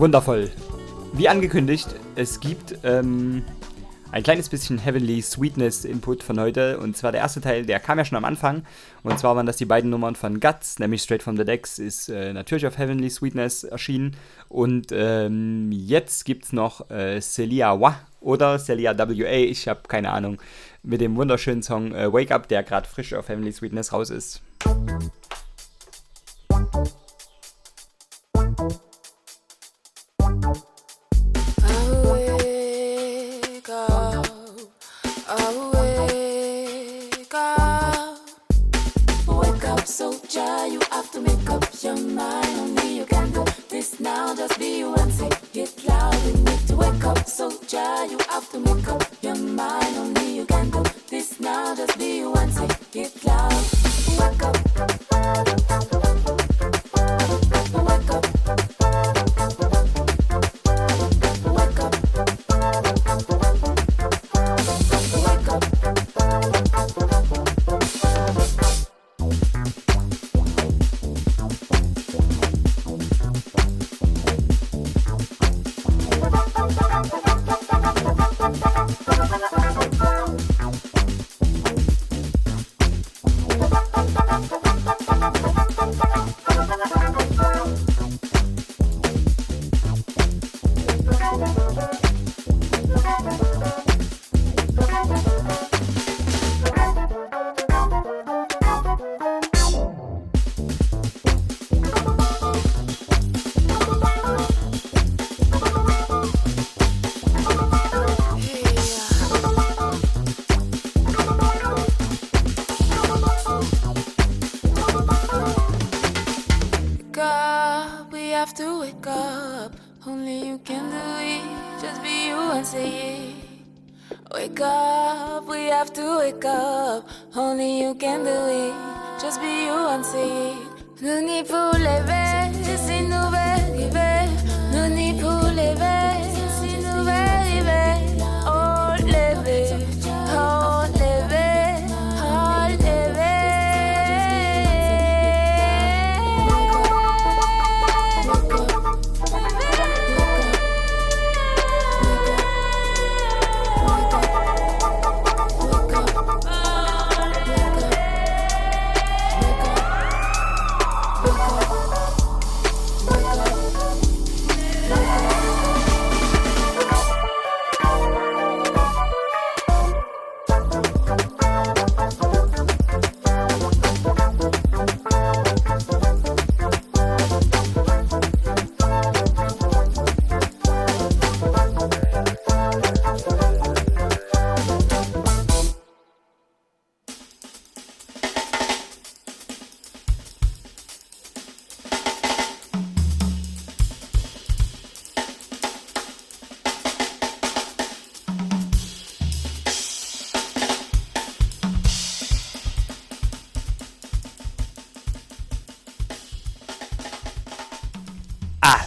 Wundervoll. 0.01 0.51
Wie 1.13 1.29
angekündigt, 1.29 1.89
es 2.17 2.41
gibt 2.41 2.79
ähm, 2.85 3.43
ein 4.13 4.23
kleines 4.23 4.49
bisschen 4.49 4.79
Heavenly 4.79 5.21
Sweetness 5.21 5.85
Input 5.85 6.23
von 6.23 6.41
heute. 6.41 6.79
Und 6.79 6.97
zwar 6.97 7.13
der 7.13 7.21
erste 7.21 7.43
Teil, 7.43 7.67
der 7.67 7.81
kam 7.81 7.99
ja 7.99 8.07
schon 8.07 8.17
am 8.17 8.25
Anfang. 8.25 8.65
Und 9.03 9.19
zwar 9.19 9.37
waren 9.37 9.45
das 9.45 9.59
die 9.59 9.67
beiden 9.67 9.91
Nummern 9.91 10.17
von 10.17 10.41
Guts, 10.41 10.79
nämlich 10.79 11.03
Straight 11.03 11.23
from 11.23 11.37
the 11.37 11.45
Decks 11.45 11.79
ist 11.79 12.09
äh, 12.09 12.33
natürlich 12.33 12.67
auf 12.67 12.79
Heavenly 12.79 13.11
Sweetness 13.11 13.65
erschienen. 13.65 14.17
Und 14.49 14.87
ähm, 14.91 15.71
jetzt 15.71 16.25
gibt 16.25 16.47
es 16.47 16.55
noch 16.55 16.91
äh, 16.91 17.21
Celia 17.21 17.79
Wa 17.79 17.97
oder 18.23 18.59
Celia 18.59 18.97
WA, 18.97 19.31
ich 19.31 19.69
habe 19.69 19.81
keine 19.87 20.13
Ahnung, 20.13 20.41
mit 20.83 21.03
dem 21.03 21.15
wunderschönen 21.17 21.63
Song 21.63 21.93
äh, 21.93 22.11
Wake 22.11 22.31
Up, 22.31 22.49
der 22.49 22.63
gerade 22.63 22.89
frisch 22.89 23.13
auf 23.13 23.29
Heavenly 23.29 23.53
Sweetness 23.53 23.93
raus 23.93 24.09
ist. 24.09 24.41
Soldier. 47.41 48.05
you 48.11 48.19
have 48.29 48.51
to 48.51 48.61
make 48.61 48.87
up 48.89 49.03
your 49.23 49.37
mind. 49.37 49.97
Only 49.97 50.37
you 50.37 50.45
can 50.45 50.69
do 50.69 50.83
this 51.09 51.41
now. 51.41 51.75
Just 51.75 51.99
be 51.99 52.23
one, 52.25 52.53
say 52.53 52.69
it 52.95 53.25
loud. 53.25 53.65
Wake 54.19 54.43
up. 54.43 55.00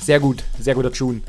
Sehr 0.06 0.20
gut. 0.20 0.43
Sehr 0.60 0.76
guter 0.76 0.91
Tune. 0.91 1.22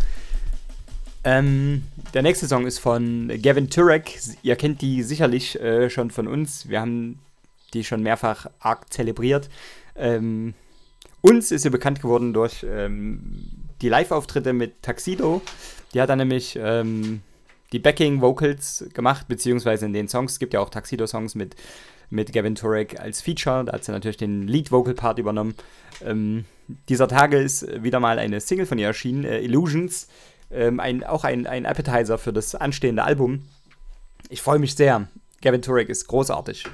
Ähm, 1.23 1.85
der 2.13 2.23
nächste 2.23 2.47
Song 2.47 2.67
ist 2.67 2.79
von 2.79 3.33
Gavin 3.41 3.71
Turek. 3.71 4.19
Ihr 4.43 4.57
kennt 4.57 4.83
die 4.83 5.03
sicherlich 5.03 5.59
äh, 5.61 5.89
schon 5.89 6.11
von 6.11 6.27
uns. 6.27 6.69
Wir 6.69 6.81
haben 6.81 7.21
die 7.73 7.85
schon 7.85 8.03
mehrfach 8.03 8.47
arg 8.59 8.93
zelebriert. 8.93 9.49
Ähm, 9.97 10.55
uns 11.23 11.51
ist 11.51 11.63
sie 11.63 11.71
bekannt 11.71 12.03
geworden 12.03 12.33
durch 12.33 12.67
ähm, 12.69 13.51
die 13.81 13.89
Live-Auftritte 13.89 14.53
mit 14.53 14.83
Taxido. 14.83 15.41
Die 15.95 16.01
hat 16.01 16.11
er 16.11 16.17
nämlich 16.17 16.59
ähm, 16.61 17.23
die 17.73 17.79
Backing-Vocals 17.79 18.87
gemacht, 18.93 19.27
beziehungsweise 19.29 19.87
in 19.87 19.93
den 19.93 20.09
Songs. 20.09 20.33
Es 20.33 20.39
gibt 20.39 20.53
ja 20.53 20.61
auch 20.61 20.69
Taxido-Songs 20.69 21.35
mit, 21.35 21.57
mit 22.11 22.33
Gavin 22.33 22.55
Turek 22.55 23.01
als 23.01 23.23
Feature. 23.23 23.65
Da 23.65 23.73
hat 23.73 23.85
sie 23.85 23.93
natürlich 23.93 24.17
den 24.17 24.47
Lead-Vocal-Part 24.47 25.19
übernommen. 25.19 25.55
Ähm, 26.05 26.45
dieser 26.89 27.09
Tage 27.09 27.39
ist 27.39 27.83
wieder 27.83 28.01
mal 28.01 28.19
eine 28.19 28.41
Single 28.41 28.67
von 28.67 28.79
ihr 28.79 28.87
erschienen, 28.87 29.25
äh, 29.25 29.41
Illusions. 29.41 30.09
Ähm, 30.51 30.81
ein, 30.81 31.05
auch 31.05 31.25
ein, 31.25 31.47
ein 31.47 31.67
Appetizer 31.67 32.19
für 32.19 32.33
das 32.33 32.55
anstehende 32.55 33.05
Album. 33.05 33.43
Ich 34.29 34.43
freue 34.43 34.59
mich 34.59 34.75
sehr. 34.75 35.09
Gavin 35.43 35.63
Turek 35.63 35.89
ist 35.89 36.07
großartig. 36.07 36.65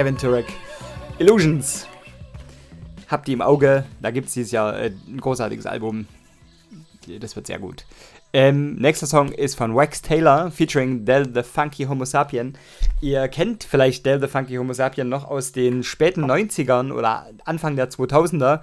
Gavin 0.00 0.16
Turek. 0.16 0.46
Illusions. 1.18 1.86
Habt 3.08 3.28
ihr 3.28 3.34
im 3.34 3.42
Auge. 3.42 3.84
Da 4.00 4.10
gibt 4.10 4.28
es 4.28 4.32
dieses 4.32 4.50
Jahr 4.50 4.74
äh, 4.80 4.92
ein 5.06 5.20
großartiges 5.20 5.66
Album. 5.66 6.06
Das 7.20 7.36
wird 7.36 7.46
sehr 7.46 7.58
gut. 7.58 7.84
Ähm, 8.32 8.76
nächster 8.76 9.06
Song 9.06 9.30
ist 9.30 9.56
von 9.56 9.76
Wax 9.76 10.00
Taylor 10.00 10.50
featuring 10.50 11.04
Del 11.04 11.30
the 11.34 11.42
Funky 11.42 11.84
Homo 11.84 12.06
Sapien. 12.06 12.56
Ihr 13.02 13.28
kennt 13.28 13.62
vielleicht 13.62 14.06
Del 14.06 14.22
the 14.22 14.26
Funky 14.26 14.56
Homo 14.56 14.72
Sapien 14.72 15.10
noch 15.10 15.26
aus 15.26 15.52
den 15.52 15.82
späten 15.82 16.24
90ern 16.24 16.92
oder 16.92 17.26
Anfang 17.44 17.76
der 17.76 17.90
2000er. 17.90 18.62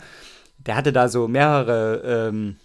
Der 0.65 0.75
hatte 0.75 0.91
da 0.91 1.07
so 1.07 1.27
mehrere 1.27 2.29
ähm, 2.29 2.55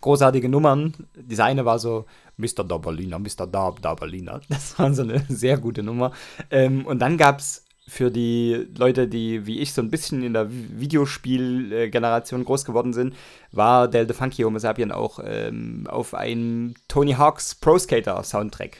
großartige 0.00 0.48
Nummern. 0.48 0.94
Diese 1.14 1.44
eine 1.44 1.66
war 1.66 1.78
so 1.78 2.06
Mr. 2.38 2.64
Da 2.64 2.78
Berliner, 2.78 3.18
Mr. 3.18 3.46
Da, 3.46 3.74
da 3.82 3.94
Berliner. 3.94 4.40
Das 4.48 4.78
war 4.78 4.94
so 4.94 5.02
eine 5.02 5.22
sehr 5.28 5.58
gute 5.58 5.82
Nummer. 5.82 6.12
Ähm, 6.50 6.86
und 6.86 7.00
dann 7.00 7.18
gab 7.18 7.40
es 7.40 7.66
für 7.92 8.10
die 8.10 8.68
Leute, 8.78 9.06
die 9.06 9.46
wie 9.46 9.60
ich 9.60 9.74
so 9.74 9.82
ein 9.82 9.90
bisschen 9.90 10.22
in 10.22 10.32
der 10.32 10.48
Videospielgeneration 10.50 12.42
groß 12.42 12.64
geworden 12.64 12.94
sind, 12.94 13.14
war 13.50 13.86
Del 13.86 14.08
the 14.08 14.14
Funky 14.14 14.44
Homo 14.44 14.58
Sapien 14.58 14.90
auch 14.90 15.20
ähm, 15.22 15.86
auf 15.90 16.14
einem 16.14 16.72
Tony 16.88 17.12
Hawk's 17.12 17.54
Pro 17.54 17.78
Skater 17.78 18.22
Soundtrack. 18.24 18.78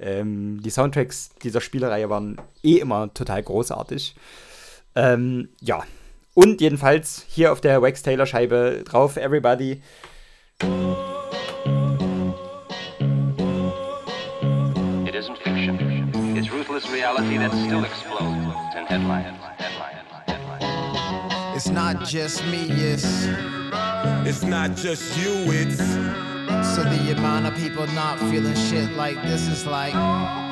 Ähm, 0.00 0.62
die 0.62 0.70
Soundtracks 0.70 1.28
dieser 1.42 1.60
Spielereihe 1.60 2.08
waren 2.08 2.40
eh 2.62 2.78
immer 2.78 3.12
total 3.12 3.42
großartig. 3.42 4.14
Ähm, 4.94 5.50
ja. 5.60 5.84
Und 6.32 6.62
jedenfalls 6.62 7.26
hier 7.28 7.52
auf 7.52 7.60
der 7.60 7.82
Wax 7.82 8.02
Taylor 8.02 8.24
Scheibe 8.24 8.82
drauf, 8.86 9.18
Everybody. 9.18 9.82
It 15.04 15.14
isn't 15.14 15.36
fiction. 15.42 15.98
It's 16.38 16.52
ruthless 16.52 16.88
reality 16.90 17.36
that 17.38 17.50
still 17.66 17.84
explodes 17.84 18.37
in 18.90 19.00
headlines. 19.00 19.38
It's 21.56 21.68
not 21.68 22.04
just 22.04 22.44
me, 22.46 22.66
it's. 22.70 23.26
It's 24.26 24.42
not 24.42 24.76
just 24.76 25.16
you, 25.18 25.32
it's. 25.48 25.78
So 26.74 26.82
the 26.82 27.14
amount 27.16 27.46
of 27.46 27.54
people 27.56 27.86
not 27.88 28.18
feeling 28.18 28.54
shit 28.54 28.90
like 28.92 29.16
this 29.22 29.48
is 29.48 29.66
like. 29.66 30.47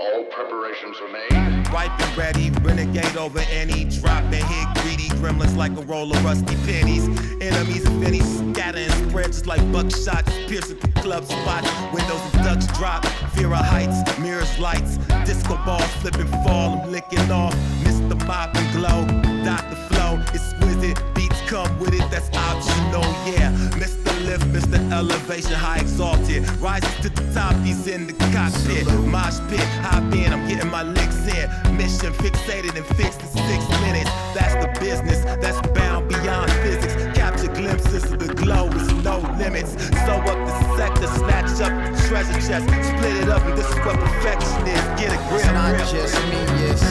All 0.00 0.24
preparations 0.24 0.96
are 1.02 1.08
made. 1.08 1.68
Ripe 1.68 2.00
and 2.00 2.16
ready, 2.16 2.48
renegade 2.62 3.18
over 3.18 3.40
any 3.50 3.84
drop 3.84 4.24
and 4.24 4.34
hit 4.34 4.82
greedy 4.82 5.10
gremlins 5.20 5.54
like 5.58 5.76
a 5.76 5.82
roll 5.82 6.10
of 6.10 6.24
rusty 6.24 6.56
pennies. 6.64 7.06
Enemies 7.42 7.84
of 7.84 8.02
any 8.02 8.20
scatter 8.20 8.78
and 8.78 9.10
spread 9.10 9.26
just 9.26 9.46
like 9.46 9.60
buckshot, 9.70 10.24
piercing 10.48 10.78
the 10.78 10.88
club 11.02 11.26
spot. 11.26 11.64
Windows 11.92 12.22
and 12.32 12.44
ducks 12.44 12.66
drop, 12.78 13.04
fear 13.34 13.52
of 13.52 13.58
heights, 13.58 14.18
mirrors 14.18 14.58
lights, 14.58 14.96
disco 15.26 15.56
balls 15.66 15.84
flipping 16.00 16.28
fall, 16.44 16.80
I'm 16.80 16.90
licking 16.90 17.30
off. 17.30 17.54
Mr. 17.84 18.18
Pop 18.26 18.56
and 18.56 18.72
glow, 18.72 19.04
Dr. 19.44 19.76
Flow, 19.90 20.16
exquisite 20.32 20.98
beats 21.14 21.42
come 21.42 21.78
with 21.78 21.92
it, 21.92 22.10
that's 22.10 22.34
optional, 22.38 23.04
yeah. 23.30 23.52
Mr. 23.76 23.99
Lift, 24.30 24.46
Mr. 24.52 24.92
Elevation, 24.92 25.54
high 25.54 25.78
exalted. 25.78 26.48
Rises 26.60 26.94
to 27.02 27.08
the 27.08 27.34
top, 27.34 27.52
he's 27.64 27.88
in 27.88 28.06
the 28.06 28.12
cockpit. 28.30 28.86
Mosh 29.10 29.40
pit, 29.50 29.66
hop 29.82 30.04
in, 30.14 30.32
I'm 30.32 30.46
getting 30.46 30.70
my 30.70 30.84
licks 30.84 31.26
in. 31.26 31.50
Mission 31.76 32.12
fixated 32.12 32.76
and 32.76 32.86
fixed 32.94 33.20
in 33.22 33.26
six 33.26 33.68
minutes. 33.82 34.08
That's 34.30 34.54
the 34.62 34.70
business, 34.78 35.24
that's 35.42 35.58
bound 35.74 36.08
beyond 36.08 36.48
physics. 36.62 36.94
Capture 37.18 37.48
glimpses 37.48 38.04
of 38.04 38.20
the 38.20 38.32
glow 38.32 38.66
with 38.66 38.86
no 39.02 39.18
limits. 39.36 39.72
Sew 40.06 40.22
up 40.22 40.38
the 40.46 40.76
sector, 40.76 41.08
snatch 41.08 41.50
up 41.66 41.74
the 41.74 42.06
treasure 42.06 42.34
chest, 42.34 42.70
split 42.86 43.16
it 43.16 43.28
up, 43.28 43.42
and 43.46 43.58
this 43.58 43.66
is 43.66 43.78
what 43.84 43.98
perfection 43.98 44.62
is. 44.62 44.84
Get 44.94 45.10
a 45.10 45.18
grip. 45.26 45.42
It's 45.42 45.46
not 45.50 45.74
grip. 45.74 45.88
just 45.90 46.14
me, 46.30 46.38
it's. 46.70 46.86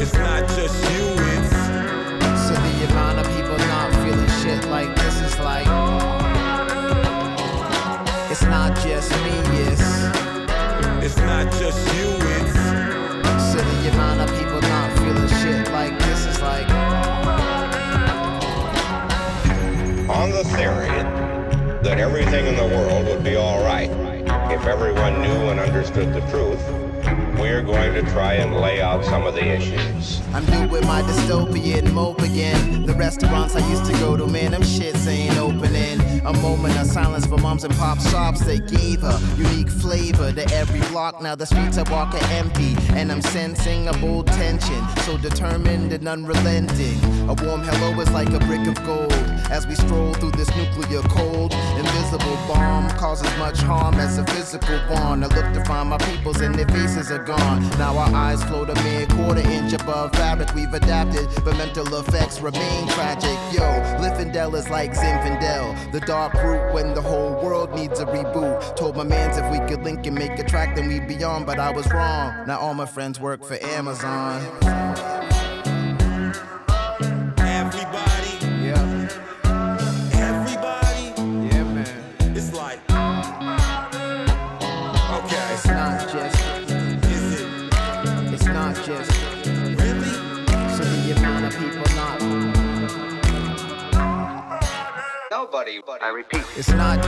It's 0.00 0.14
not 0.14 0.48
just 0.56 0.72
you, 0.88 1.04
it's. 1.36 1.52
So 2.48 2.54
the 2.56 2.86
amount 2.88 3.18
of 3.20 3.26
people 3.36 3.58
not 3.68 3.92
feeling 4.00 4.32
shit 4.40 4.64
like 4.70 4.96
this 4.96 5.20
is 5.20 5.38
like. 5.40 6.13
It's 9.04 9.12
just 9.12 9.24
me, 9.24 9.58
it's. 9.58 11.04
It's 11.04 11.16
not 11.18 11.52
just 11.60 11.78
you, 11.94 12.08
it's. 12.40 12.54
So 13.52 13.58
the 13.58 13.90
amount 13.92 14.20
of 14.22 14.38
people 14.38 14.60
not 14.62 14.98
feeling 14.98 15.28
shit 15.28 15.70
like 15.72 15.98
this 15.98 16.26
is 16.26 16.40
like. 16.40 16.68
on 20.08 20.30
the 20.30 20.44
theory 20.44 20.88
that 21.82 21.98
everything 21.98 22.46
in 22.46 22.56
the 22.56 22.76
world 22.76 23.06
would 23.06 23.24
be 23.24 23.36
all 23.36 23.62
right 23.64 23.90
if 24.50 24.66
everyone 24.66 25.20
knew 25.20 25.50
and 25.50 25.60
understood 25.60 26.12
the 26.14 26.20
truth, 26.30 26.62
we're 27.38 27.62
going 27.62 27.94
to 27.94 28.02
try 28.12 28.34
and 28.34 28.56
lay 28.56 28.80
out 28.80 29.04
some 29.04 29.24
of 29.24 29.34
the 29.34 29.44
issues. 29.44 30.20
I'm 30.32 30.44
new 30.46 30.68
with 30.68 30.84
my 30.84 31.02
dystopian 31.02 31.92
mope 31.92 32.22
again. 32.22 32.86
The 32.86 32.94
restaurants 32.94 33.54
I 33.54 33.68
used 33.68 33.86
to 33.86 33.92
go 33.98 34.16
to, 34.16 34.26
man, 34.26 34.52
them 34.52 34.62
shits 34.62 35.06
ain't 35.06 35.36
opening. 35.38 36.00
A 36.26 36.32
moment 36.40 36.78
of 36.78 36.86
silence 36.86 37.26
for 37.26 37.38
moms 37.38 37.64
and 37.64 37.74
pop 37.74 38.00
shops 38.00 38.44
that 38.46 38.66
gave 38.68 39.04
a 39.04 39.20
unique 39.36 39.68
flavor 39.68 40.32
to 40.32 40.54
every 40.54 40.80
block. 40.90 41.20
Now 41.20 41.34
the 41.34 41.46
streets 41.46 41.78
I 41.78 41.88
walk 41.90 42.14
are 42.14 42.32
empty, 42.32 42.76
and 42.90 43.12
I'm 43.12 43.22
sensing 43.22 43.88
a 43.88 43.92
bold 43.98 44.26
tension. 44.28 44.82
So 45.00 45.18
determined 45.18 45.92
and 45.92 46.08
unrelenting. 46.08 46.98
A 47.28 47.34
warm 47.44 47.62
hello 47.62 48.00
is 48.00 48.10
like 48.10 48.30
a 48.30 48.38
brick 48.40 48.66
of 48.66 48.82
gold. 48.84 49.12
As 49.50 49.66
we 49.66 49.74
stroll 49.74 50.12
through 50.14 50.32
this 50.32 50.48
nuclear 50.56 51.02
cold. 51.02 51.52
Invisible 51.76 52.36
bomb 52.48 52.88
causes 52.90 53.30
much 53.38 53.58
harm 53.60 53.94
as 53.96 54.18
a 54.18 54.24
physical 54.26 54.78
bond. 54.88 55.24
I 55.24 55.28
look 55.28 55.52
to 55.54 55.64
find 55.64 55.90
my 55.90 55.98
peoples 55.98 56.40
and 56.40 56.54
their 56.54 56.68
faces 56.68 57.10
are 57.10 57.22
gone. 57.22 57.68
Now 57.78 57.96
our 57.98 58.14
eyes 58.14 58.42
float 58.44 58.70
a 58.70 58.74
mere 58.82 59.06
quarter 59.06 59.40
inch 59.40 59.72
above 59.72 60.12
fabric. 60.12 60.54
We've 60.54 60.72
adapted, 60.72 61.28
but 61.44 61.56
mental 61.56 61.86
effects 61.96 62.40
remain 62.40 62.88
tragic. 62.88 63.38
Yo, 63.52 63.62
Liffendel 64.00 64.54
is 64.54 64.68
like 64.68 64.92
Zinfandel, 64.92 65.92
the 65.92 66.00
dark 66.00 66.34
root 66.34 66.72
when 66.74 66.94
the 66.94 67.02
whole 67.02 67.32
world 67.42 67.74
needs 67.74 68.00
a 68.00 68.06
reboot. 68.06 68.76
Told 68.76 68.96
my 68.96 69.04
mans 69.04 69.36
if 69.36 69.50
we 69.50 69.58
could 69.68 69.84
link 69.84 70.06
and 70.06 70.16
make 70.16 70.38
a 70.38 70.44
track, 70.44 70.76
then 70.76 70.88
we'd 70.88 71.08
be 71.08 71.22
on, 71.22 71.44
but 71.44 71.58
I 71.58 71.70
was 71.70 71.90
wrong. 71.92 72.46
Now 72.46 72.58
all 72.58 72.74
my 72.74 72.86
friends 72.86 73.20
work 73.20 73.44
for 73.44 73.58
Amazon. 73.62 75.13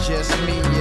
Just 0.07 0.31
me, 0.43 0.76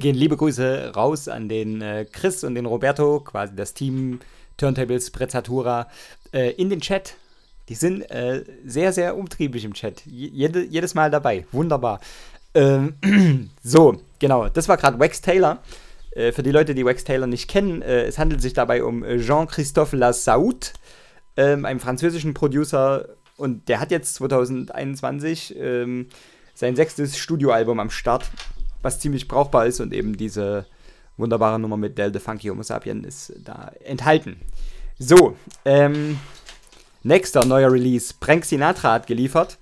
gehen 0.00 0.16
liebe 0.16 0.36
Grüße 0.36 0.92
raus 0.96 1.28
an 1.28 1.48
den 1.48 1.80
äh, 1.80 2.06
Chris 2.10 2.42
und 2.42 2.56
den 2.56 2.66
Roberto, 2.66 3.20
quasi 3.20 3.54
das 3.54 3.74
Team 3.74 4.20
Turntables 4.56 5.10
Prezzatura, 5.10 5.88
äh, 6.32 6.50
in 6.52 6.70
den 6.70 6.80
Chat. 6.80 7.14
Die 7.68 7.74
sind 7.76 8.02
äh, 8.10 8.44
sehr, 8.64 8.92
sehr 8.92 9.16
umtriebig 9.16 9.64
im 9.64 9.74
Chat. 9.74 10.04
Je 10.04 10.28
jede, 10.28 10.64
jedes 10.64 10.94
Mal 10.94 11.10
dabei. 11.10 11.46
Wunderbar. 11.52 12.00
Ähm, 12.54 12.94
so, 13.62 14.00
genau. 14.18 14.48
Das 14.48 14.68
war 14.68 14.76
gerade 14.76 14.98
Wax 14.98 15.20
Taylor. 15.20 15.62
Äh, 16.12 16.32
für 16.32 16.42
die 16.42 16.50
Leute, 16.50 16.74
die 16.74 16.84
Wax 16.84 17.04
Taylor 17.04 17.26
nicht 17.26 17.48
kennen, 17.48 17.82
äh, 17.82 18.02
es 18.02 18.18
handelt 18.18 18.42
sich 18.42 18.52
dabei 18.52 18.82
um 18.82 19.04
äh, 19.04 19.18
Jean-Christophe 19.18 19.96
Lassaut, 19.96 20.72
ähm, 21.36 21.64
einen 21.64 21.80
französischen 21.80 22.34
Producer. 22.34 23.08
Und 23.36 23.68
der 23.68 23.80
hat 23.80 23.90
jetzt 23.90 24.14
2021 24.16 25.56
ähm, 25.56 26.08
sein 26.54 26.76
sechstes 26.76 27.16
Studioalbum 27.16 27.80
am 27.80 27.90
Start, 27.90 28.30
was 28.82 29.00
ziemlich 29.00 29.28
brauchbar 29.28 29.66
ist 29.66 29.80
und 29.80 29.92
eben 29.92 30.16
diese 30.16 30.66
wunderbare 31.16 31.58
Nummer 31.58 31.76
mit 31.76 31.98
Del 31.98 32.12
the 32.12 32.18
Funky 32.18 32.48
Homo 32.48 32.62
Sapien 32.62 33.04
ist 33.04 33.32
da 33.44 33.72
enthalten. 33.84 34.40
So, 34.98 35.36
ähm, 35.64 36.18
nächster 37.02 37.44
neuer 37.44 37.72
Release. 37.72 38.14
Frank 38.20 38.44
Sinatra 38.44 38.92
hat 38.92 39.06
geliefert. 39.06 39.58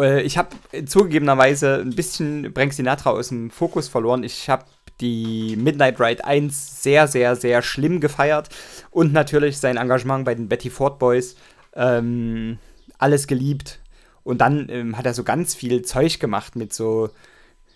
Äh, 0.00 0.22
ich 0.22 0.38
habe 0.38 0.56
zugegebenerweise 0.86 1.80
ein 1.80 1.94
bisschen 1.94 2.52
Frank 2.54 2.72
Sinatra 2.72 3.10
aus 3.10 3.28
dem 3.28 3.50
Fokus 3.50 3.88
verloren. 3.88 4.24
Ich 4.24 4.48
habe 4.48 4.64
die 5.00 5.56
Midnight 5.56 6.00
Ride 6.00 6.24
1 6.24 6.82
sehr, 6.82 7.06
sehr, 7.06 7.36
sehr 7.36 7.62
schlimm 7.62 8.00
gefeiert 8.00 8.48
und 8.90 9.12
natürlich 9.12 9.58
sein 9.58 9.76
Engagement 9.76 10.24
bei 10.24 10.34
den 10.34 10.48
Betty 10.48 10.70
Ford 10.70 10.98
Boys. 10.98 11.36
Ähm, 11.74 12.58
alles 12.98 13.26
geliebt. 13.26 13.80
Und 14.24 14.38
dann 14.40 14.68
ähm, 14.68 14.98
hat 14.98 15.06
er 15.06 15.14
so 15.14 15.24
ganz 15.24 15.54
viel 15.54 15.82
Zeug 15.82 16.20
gemacht 16.20 16.56
mit 16.56 16.74
so 16.74 17.10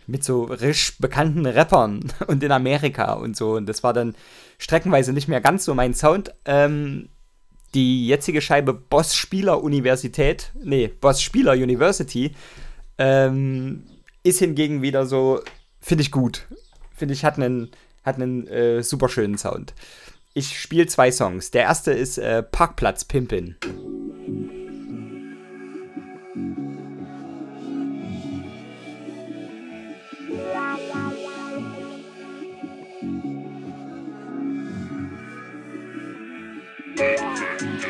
mit 0.06 0.24
so 0.24 0.44
risch 0.44 0.98
bekannten 0.98 1.46
Rappern 1.46 2.12
und 2.26 2.42
in 2.42 2.52
Amerika 2.52 3.14
und 3.14 3.36
so. 3.36 3.52
Und 3.54 3.66
das 3.66 3.82
war 3.82 3.92
dann 3.92 4.14
streckenweise 4.58 5.12
nicht 5.12 5.28
mehr 5.28 5.40
ganz 5.40 5.64
so 5.64 5.74
mein 5.74 5.94
Sound. 5.94 6.34
Ähm, 6.44 7.08
die 7.74 8.06
jetzige 8.06 8.40
Scheibe 8.40 8.74
Boss 8.74 9.14
Spieler 9.14 9.62
Universität, 9.62 10.52
nee, 10.62 10.88
Boss 10.88 11.22
Spieler 11.22 11.52
University, 11.52 12.32
ähm, 12.98 13.84
ist 14.22 14.40
hingegen 14.40 14.82
wieder 14.82 15.06
so, 15.06 15.40
finde 15.80 16.02
ich 16.02 16.10
gut. 16.10 16.46
Finde 16.94 17.14
ich, 17.14 17.24
hat 17.24 17.36
einen, 17.36 17.70
hat 18.04 18.16
einen 18.16 18.46
äh, 18.46 18.82
super 18.82 19.08
schönen 19.08 19.38
Sound. 19.38 19.74
Ich 20.34 20.58
spiele 20.58 20.86
zwei 20.86 21.10
Songs. 21.10 21.50
Der 21.50 21.62
erste 21.62 21.92
ist 21.92 22.18
äh, 22.18 22.42
Parkplatz 22.42 23.04
Pimpin. 23.04 23.56
Yeah. 36.96 37.81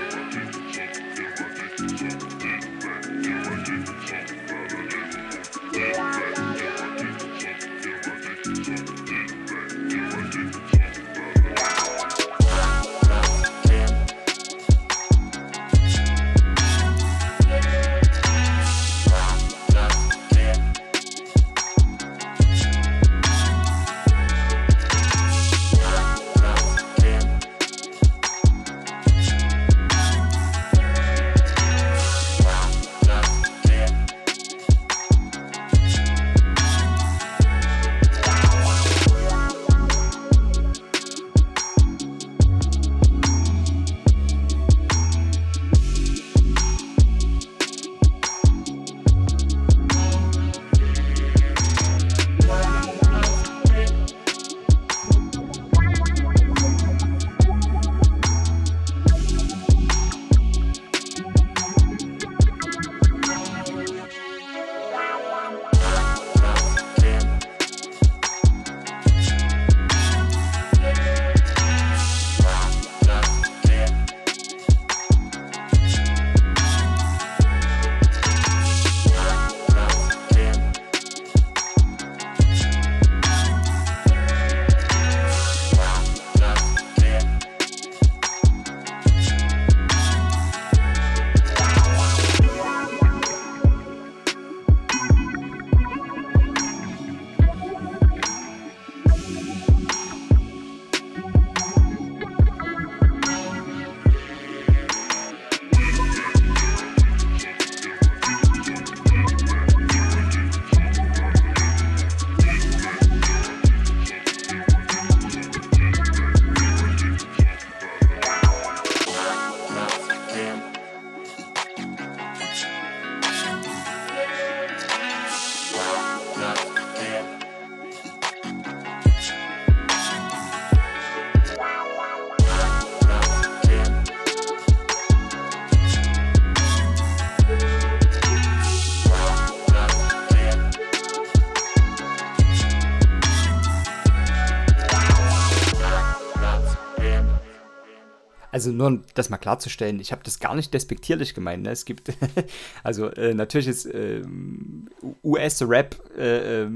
Also 148.62 148.76
nur 148.76 148.86
um 148.86 149.04
das 149.14 149.28
mal 149.28 149.38
klarzustellen, 149.38 149.98
ich 149.98 150.12
habe 150.12 150.22
das 150.24 150.38
gar 150.38 150.54
nicht 150.54 150.72
despektierlich 150.72 151.34
gemeint. 151.34 151.64
Ne? 151.64 151.70
Es 151.70 151.84
gibt, 151.84 152.12
also 152.84 153.08
äh, 153.08 153.34
natürlich 153.34 153.66
ist 153.66 153.86
ähm, 153.92 154.88
US-Rap 155.24 155.96
äh, 156.16 156.66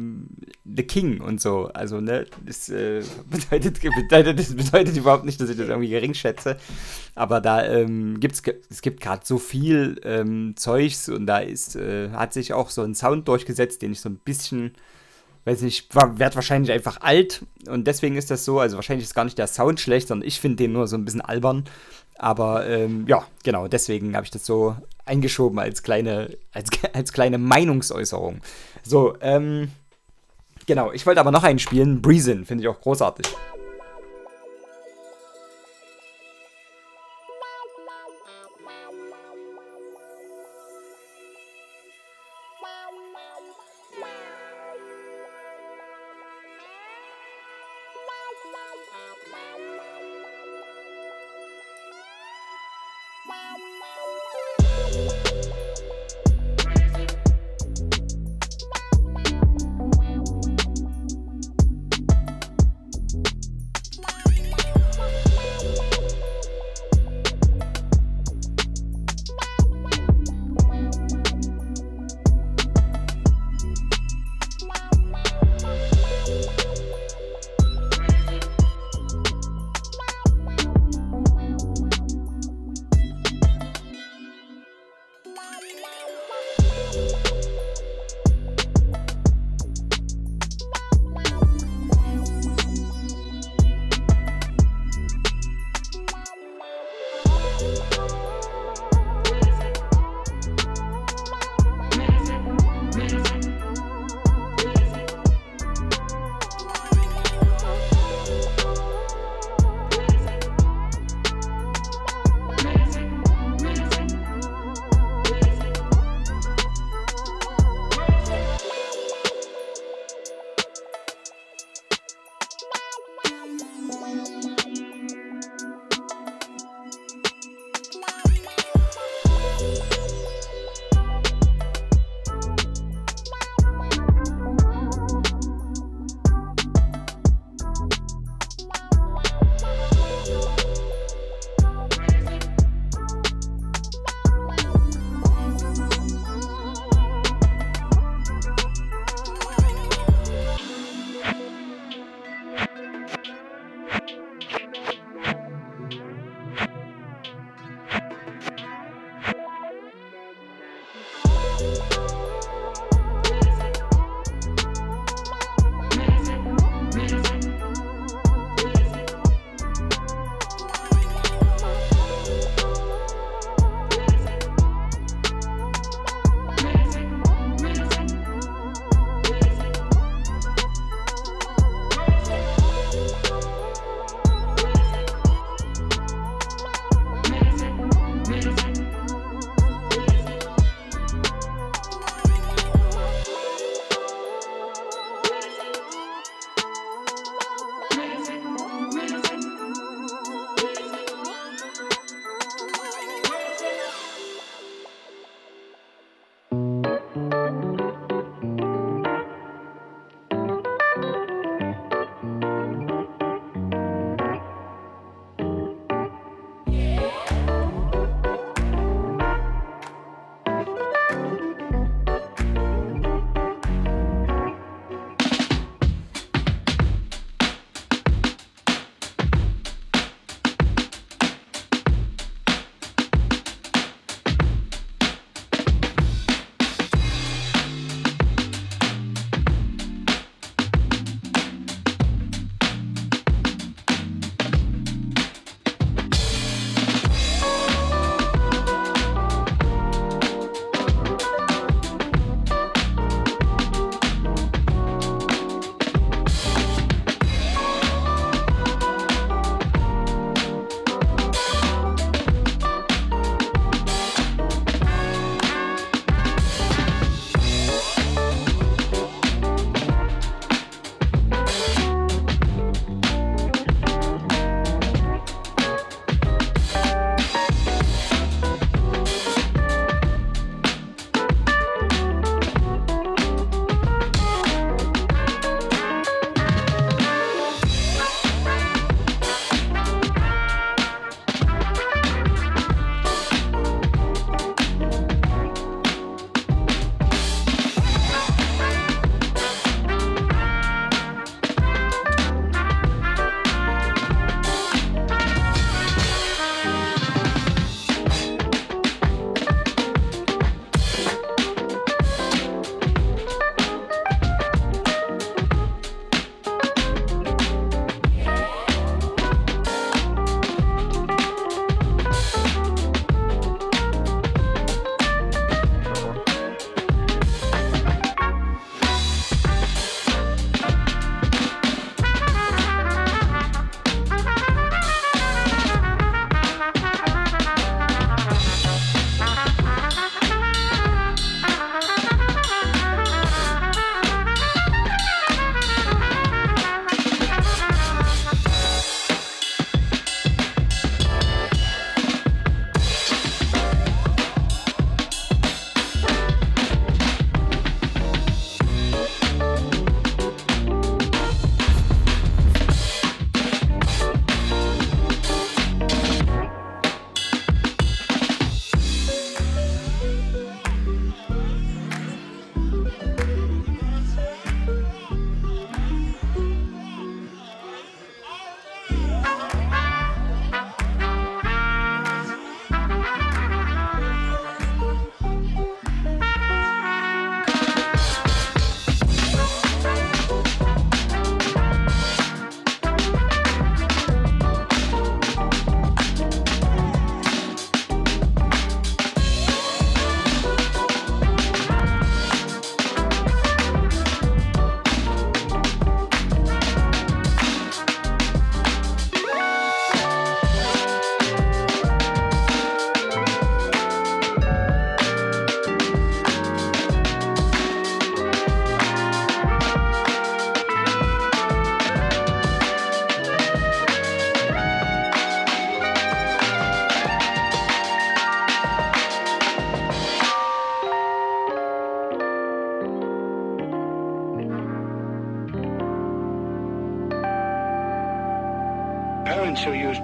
The 0.64 0.82
King 0.82 1.20
und 1.20 1.41
so. 1.41 1.66
Also, 1.72 2.01
ne, 2.01 2.26
das, 2.45 2.68
äh, 2.68 3.03
bedeutet, 3.30 3.80
bedeutet, 3.80 4.57
bedeutet 4.57 4.97
überhaupt 4.97 5.24
nicht, 5.24 5.41
dass 5.41 5.49
ich 5.49 5.57
das 5.57 5.68
irgendwie 5.68 5.91
gering 5.91 6.14
schätze. 6.14 6.57
Aber 7.14 7.41
da 7.41 7.64
ähm, 7.64 8.18
gibt's, 8.18 8.43
es 8.68 8.82
gibt 8.82 9.01
gerade 9.01 9.24
so 9.24 9.39
viel 9.39 10.01
ähm, 10.03 10.55
Zeugs 10.57 11.09
und 11.09 11.26
da 11.26 11.39
ist, 11.39 11.76
äh, 11.76 12.11
hat 12.11 12.32
sich 12.32 12.53
auch 12.53 12.70
so 12.70 12.82
ein 12.82 12.95
Sound 12.95 13.28
durchgesetzt, 13.28 13.82
den 13.82 13.93
ich 13.93 14.01
so 14.01 14.09
ein 14.09 14.16
bisschen 14.16 14.72
weiß 15.47 15.62
nicht, 15.62 15.94
werd 15.94 16.34
wahrscheinlich 16.34 16.72
einfach 16.72 17.01
alt 17.01 17.42
und 17.68 17.86
deswegen 17.86 18.16
ist 18.16 18.30
das 18.30 18.44
so. 18.44 18.59
Also 18.59 18.76
wahrscheinlich 18.76 19.07
ist 19.07 19.14
gar 19.14 19.24
nicht 19.24 19.38
der 19.38 19.47
Sound 19.47 19.80
schlecht, 19.80 20.09
sondern 20.09 20.26
ich 20.26 20.40
finde 20.40 20.57
den 20.57 20.72
nur 20.72 20.88
so 20.88 20.97
ein 20.97 21.05
bisschen 21.05 21.20
albern. 21.20 21.64
Aber 22.18 22.66
ähm, 22.66 23.05
ja, 23.07 23.24
genau, 23.44 23.68
deswegen 23.68 24.16
habe 24.16 24.24
ich 24.24 24.30
das 24.30 24.44
so 24.44 24.74
eingeschoben 25.05 25.59
als 25.59 25.82
kleine, 25.82 26.36
als, 26.53 26.68
als 26.92 27.12
kleine 27.12 27.38
Meinungsäußerung. 27.38 28.40
So, 28.82 29.16
ähm, 29.20 29.70
genau, 30.66 30.92
ich 30.92 31.07
wollte 31.07 31.20
aber 31.20 31.30
noch 31.30 31.44
einen 31.44 31.61
spielen. 31.61 32.03
Breezin, 32.03 32.44
finde 32.44 32.64
ich 32.64 32.68
auch 32.68 32.80
großartig. 32.80 33.26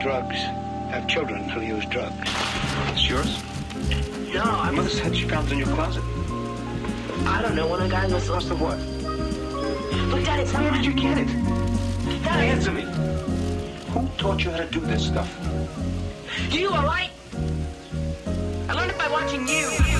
Drugs 0.02 0.42
have 0.90 1.06
children 1.06 1.48
who 1.48 1.60
use 1.60 1.86
drugs. 1.86 2.28
It's 2.88 3.08
yours? 3.08 3.40
No, 4.34 4.42
I 4.42 4.72
mother 4.72 4.88
said 4.88 5.16
she 5.16 5.28
found 5.28 5.46
it 5.46 5.52
in 5.52 5.58
your 5.58 5.68
closet. 5.68 6.02
I 7.24 7.40
don't 7.40 7.54
know. 7.54 7.68
One 7.68 7.80
of 7.80 7.88
the 7.88 7.94
guys 7.94 8.10
must 8.10 8.48
have 8.48 8.60
what? 8.60 8.78
Look, 10.10 10.24
Dad, 10.24 10.40
it's 10.40 10.52
not. 10.52 10.62
Where 10.62 10.72
did 10.72 10.84
you 10.84 10.92
get 10.92 11.18
it? 11.18 11.28
Dad, 12.24 12.40
answer 12.40 12.72
me. 12.72 12.82
Who 13.92 14.08
taught 14.18 14.42
you 14.42 14.50
how 14.50 14.56
to 14.56 14.66
do 14.66 14.80
this 14.80 15.06
stuff? 15.06 15.30
You, 16.50 16.70
all 16.70 16.84
right? 16.84 17.10
I 18.68 18.72
learned 18.74 18.90
it 18.90 18.98
by 18.98 19.08
watching 19.08 19.46
you. 19.46 19.91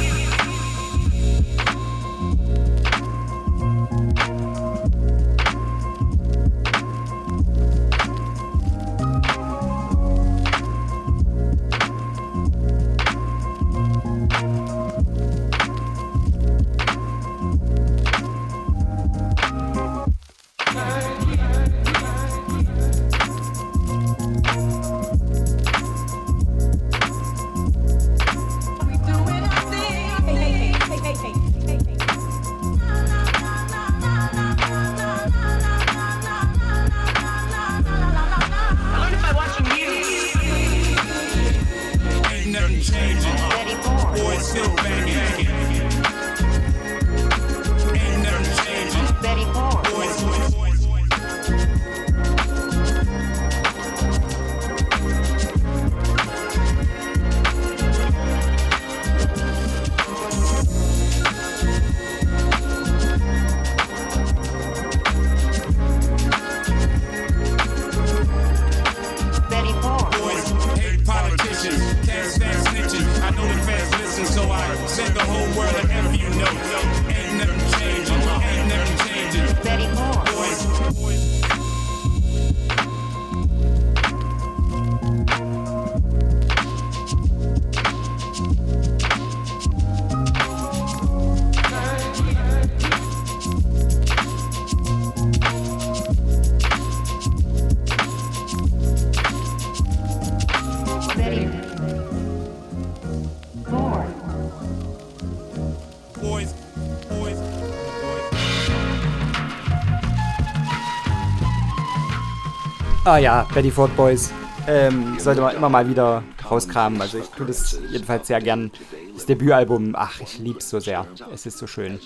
Ah 113.13 113.18
ja, 113.18 113.47
Betty 113.53 113.71
Ford 113.71 113.95
Boys. 113.95 114.33
Ähm, 114.67 115.18
sollte 115.18 115.43
man 115.43 115.55
immer 115.55 115.68
mal 115.68 115.87
wieder 115.87 116.22
rauskramen. 116.51 116.99
Also 116.99 117.18
ich 117.18 117.26
tue 117.26 117.45
das 117.45 117.79
jedenfalls 117.91 118.26
sehr 118.26 118.41
gern. 118.41 118.71
Das 119.13 119.26
Debütalbum, 119.26 119.95
ach, 119.95 120.18
ich 120.22 120.39
lieb's 120.39 120.71
so 120.71 120.80
sehr. 120.80 121.07
Es 121.30 121.45
ist 121.45 121.59
so 121.59 121.67
schön. 121.67 122.01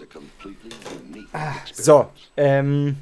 Ah, 1.32 1.52
So, 1.72 2.08
ähm, 2.36 2.96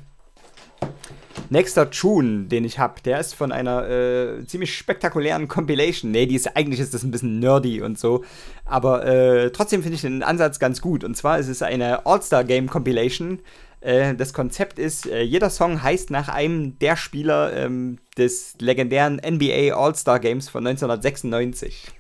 nächster 1.49 1.91
Tune, 1.91 2.45
den 2.45 2.67
ich 2.67 2.79
habe, 2.79 3.01
der 3.03 3.21
ist 3.21 3.35
von 3.35 3.53
einer 3.53 3.89
äh, 3.89 4.45
ziemlich 4.45 4.77
spektakulären 4.77 5.49
Compilation. 5.49 6.11
Nee, 6.11 6.27
die 6.27 6.35
ist, 6.35 6.55
eigentlich 6.55 6.81
ist 6.81 6.93
das 6.93 7.05
ein 7.05 7.11
bisschen 7.11 7.39
nerdy 7.39 7.81
und 7.81 7.99
so. 7.99 8.23
Aber 8.67 9.07
äh, 9.07 9.51
trotzdem 9.51 9.83
finde 9.83 9.95
ich 9.97 10.03
den 10.03 10.23
Ansatz 10.23 10.59
ganz 10.59 10.83
gut. 10.83 11.05
Und 11.05 11.17
zwar 11.17 11.39
ist 11.39 11.49
es 11.49 11.63
eine 11.63 12.05
All-Star 12.05 12.45
Game 12.45 12.69
Compilation. 12.69 13.39
Äh, 13.85 14.15
das 14.15 14.33
Konzept 14.33 14.79
ist, 14.79 15.07
äh, 15.07 15.21
jeder 15.21 15.51
Song 15.51 15.83
heißt 15.83 16.11
nach 16.11 16.31
einem 16.31 16.79
der 16.79 16.97
Spieler 16.97 17.53
ähm, 17.53 17.99
des 18.17 18.55
legendären 18.59 19.17
NBA 19.17 19.77
All-Star 19.77 20.21
Games 20.21 20.49
von 20.49 20.67
1996. 20.67 21.93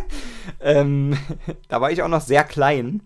ähm, 0.60 1.18
da 1.68 1.80
war 1.80 1.90
ich 1.90 2.00
auch 2.00 2.08
noch 2.08 2.20
sehr 2.20 2.44
klein, 2.44 3.02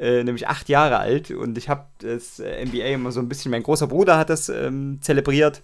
äh, 0.00 0.24
nämlich 0.24 0.48
acht 0.48 0.70
Jahre 0.70 0.98
alt. 1.00 1.30
Und 1.30 1.58
ich 1.58 1.68
habe 1.68 1.84
das 1.98 2.40
äh, 2.40 2.64
NBA 2.64 2.86
immer 2.86 3.12
so 3.12 3.20
ein 3.20 3.28
bisschen, 3.28 3.50
mein 3.50 3.62
großer 3.62 3.88
Bruder 3.88 4.16
hat 4.16 4.30
das 4.30 4.48
ähm, 4.48 5.00
zelebriert. 5.02 5.60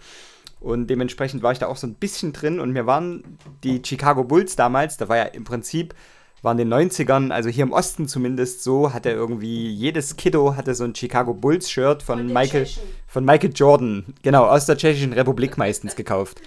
Und 0.60 0.88
dementsprechend 0.88 1.42
war 1.42 1.52
ich 1.52 1.60
da 1.60 1.66
auch 1.66 1.78
so 1.78 1.86
ein 1.86 1.94
bisschen 1.94 2.34
drin. 2.34 2.60
Und 2.60 2.72
mir 2.72 2.84
waren 2.84 3.38
die 3.64 3.80
Chicago 3.82 4.22
Bulls 4.22 4.54
damals, 4.54 4.98
da 4.98 5.08
war 5.08 5.16
ja 5.16 5.24
im 5.24 5.44
Prinzip, 5.44 5.94
waren 6.42 6.58
in 6.58 6.68
den 6.70 6.90
90ern, 6.90 7.30
also 7.30 7.48
hier 7.48 7.62
im 7.62 7.72
Osten 7.72 8.08
zumindest 8.08 8.64
so, 8.64 8.92
hatte 8.92 9.10
irgendwie, 9.10 9.70
jedes 9.70 10.16
Kiddo 10.16 10.56
hatte 10.56 10.74
so 10.74 10.84
ein 10.84 10.94
Chicago 10.94 11.34
Bulls 11.34 11.70
Shirt 11.70 12.02
von, 12.02 12.26
Michael, 12.32 12.66
von 13.06 13.24
Michael 13.24 13.52
Jordan, 13.54 14.04
genau, 14.22 14.46
aus 14.46 14.66
der 14.66 14.76
Tschechischen 14.76 15.12
Republik 15.12 15.56
meistens 15.56 15.94
gekauft. 15.94 16.40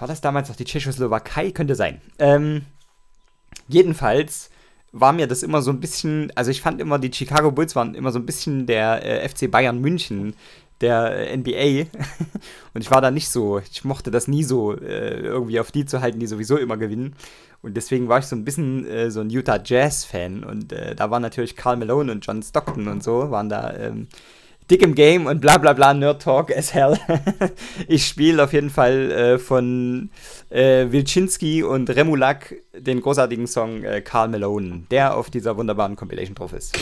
War 0.00 0.08
das 0.08 0.20
damals 0.20 0.48
noch 0.48 0.56
die 0.56 0.64
Tschechoslowakei? 0.64 1.52
Könnte 1.52 1.76
sein. 1.76 2.00
Ähm, 2.18 2.62
jedenfalls 3.68 4.50
war 4.92 5.12
mir 5.12 5.26
das 5.26 5.42
immer 5.42 5.62
so 5.62 5.70
ein 5.70 5.80
bisschen, 5.80 6.32
also 6.34 6.50
ich 6.50 6.60
fand 6.60 6.80
immer, 6.80 6.98
die 6.98 7.12
Chicago 7.12 7.50
Bulls 7.50 7.74
waren 7.74 7.94
immer 7.94 8.12
so 8.12 8.18
ein 8.18 8.26
bisschen 8.26 8.66
der 8.66 9.04
äh, 9.04 9.28
FC 9.28 9.50
Bayern 9.50 9.80
München 9.80 10.34
der 10.80 11.30
äh, 11.30 11.36
NBA. 11.36 11.88
Und 12.74 12.80
ich 12.80 12.90
war 12.90 13.00
da 13.00 13.10
nicht 13.10 13.28
so, 13.28 13.58
ich 13.58 13.84
mochte 13.84 14.10
das 14.10 14.28
nie 14.28 14.44
so, 14.44 14.76
äh, 14.76 15.20
irgendwie 15.20 15.60
auf 15.60 15.72
die 15.72 15.84
zu 15.84 16.00
halten, 16.00 16.20
die 16.20 16.26
sowieso 16.26 16.56
immer 16.56 16.76
gewinnen. 16.76 17.14
Und 17.62 17.76
deswegen 17.76 18.08
war 18.08 18.18
ich 18.18 18.26
so 18.26 18.36
ein 18.36 18.44
bisschen 18.44 18.86
äh, 18.86 19.10
so 19.10 19.20
ein 19.20 19.30
Utah 19.30 19.60
Jazz-Fan. 19.62 20.44
Und 20.44 20.72
äh, 20.72 20.94
da 20.94 21.10
waren 21.10 21.22
natürlich 21.22 21.56
Carl 21.56 21.76
Malone 21.76 22.12
und 22.12 22.26
John 22.26 22.42
Stockton 22.42 22.88
und 22.88 23.02
so, 23.02 23.30
waren 23.30 23.48
da 23.48 23.74
ähm, 23.74 24.08
dick 24.70 24.82
im 24.82 24.94
Game 24.94 25.26
und 25.26 25.40
bla 25.40 25.58
bla 25.58 25.72
bla, 25.72 25.94
Nerd 25.94 26.22
Talk 26.22 26.54
as 26.54 26.74
hell. 26.74 26.98
ich 27.88 28.06
spiele 28.06 28.42
auf 28.42 28.52
jeden 28.52 28.70
Fall 28.70 29.10
äh, 29.10 29.38
von 29.38 30.10
äh, 30.50 30.90
Wilczynski 30.90 31.62
und 31.62 31.90
Remulak 31.90 32.54
den 32.76 33.00
großartigen 33.00 33.46
Song 33.46 33.82
äh, 33.84 34.00
Carl 34.00 34.28
Malone, 34.28 34.84
der 34.90 35.16
auf 35.16 35.30
dieser 35.30 35.56
wunderbaren 35.56 35.96
Compilation 35.96 36.34
drauf 36.34 36.52
ist. 36.52 36.78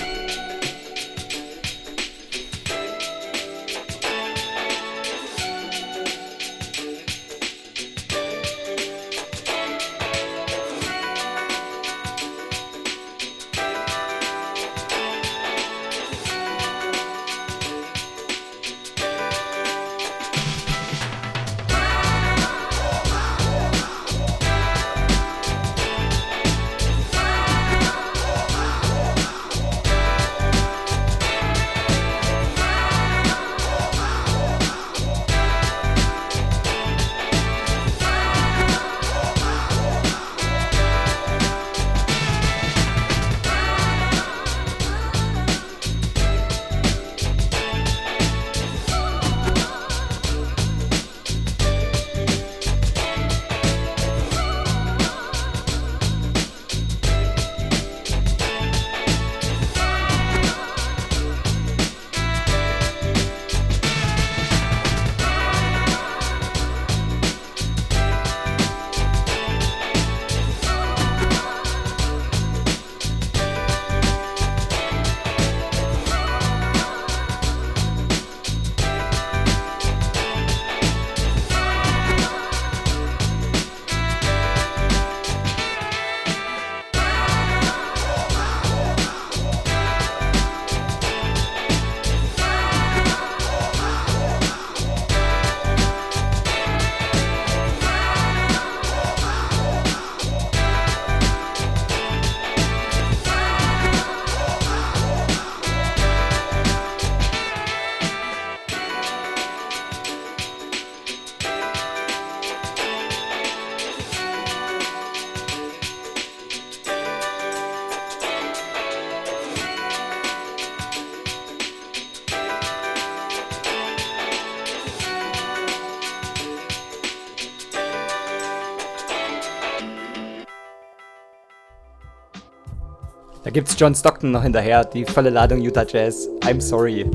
Gibt's 133.53 133.77
John 133.79 133.95
Stockton 133.95 134.31
noch 134.31 134.43
hinterher, 134.43 134.85
die 134.85 135.05
volle 135.05 135.31
Ladung 135.31 135.61
Utah 135.61 135.85
Jazz. 135.87 136.29
I'm 136.41 136.61
sorry. 136.61 137.09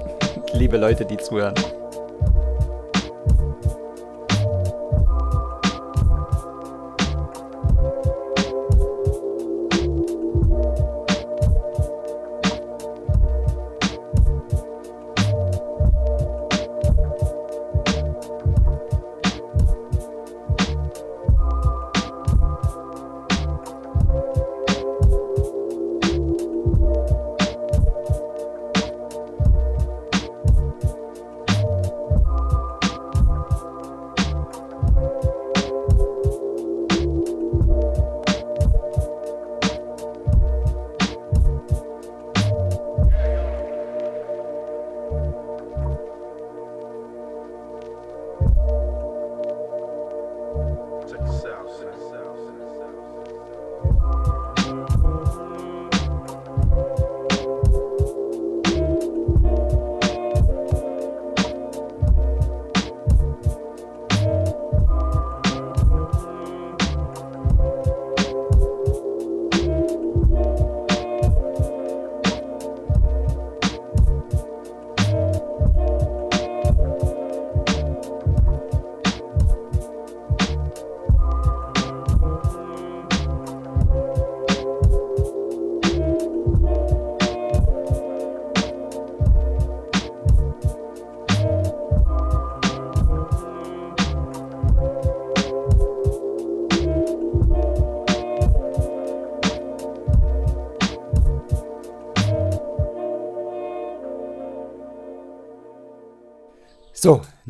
Liebe 0.54 0.76
Leute, 0.76 1.04
die 1.04 1.16
zuhören. 1.16 1.54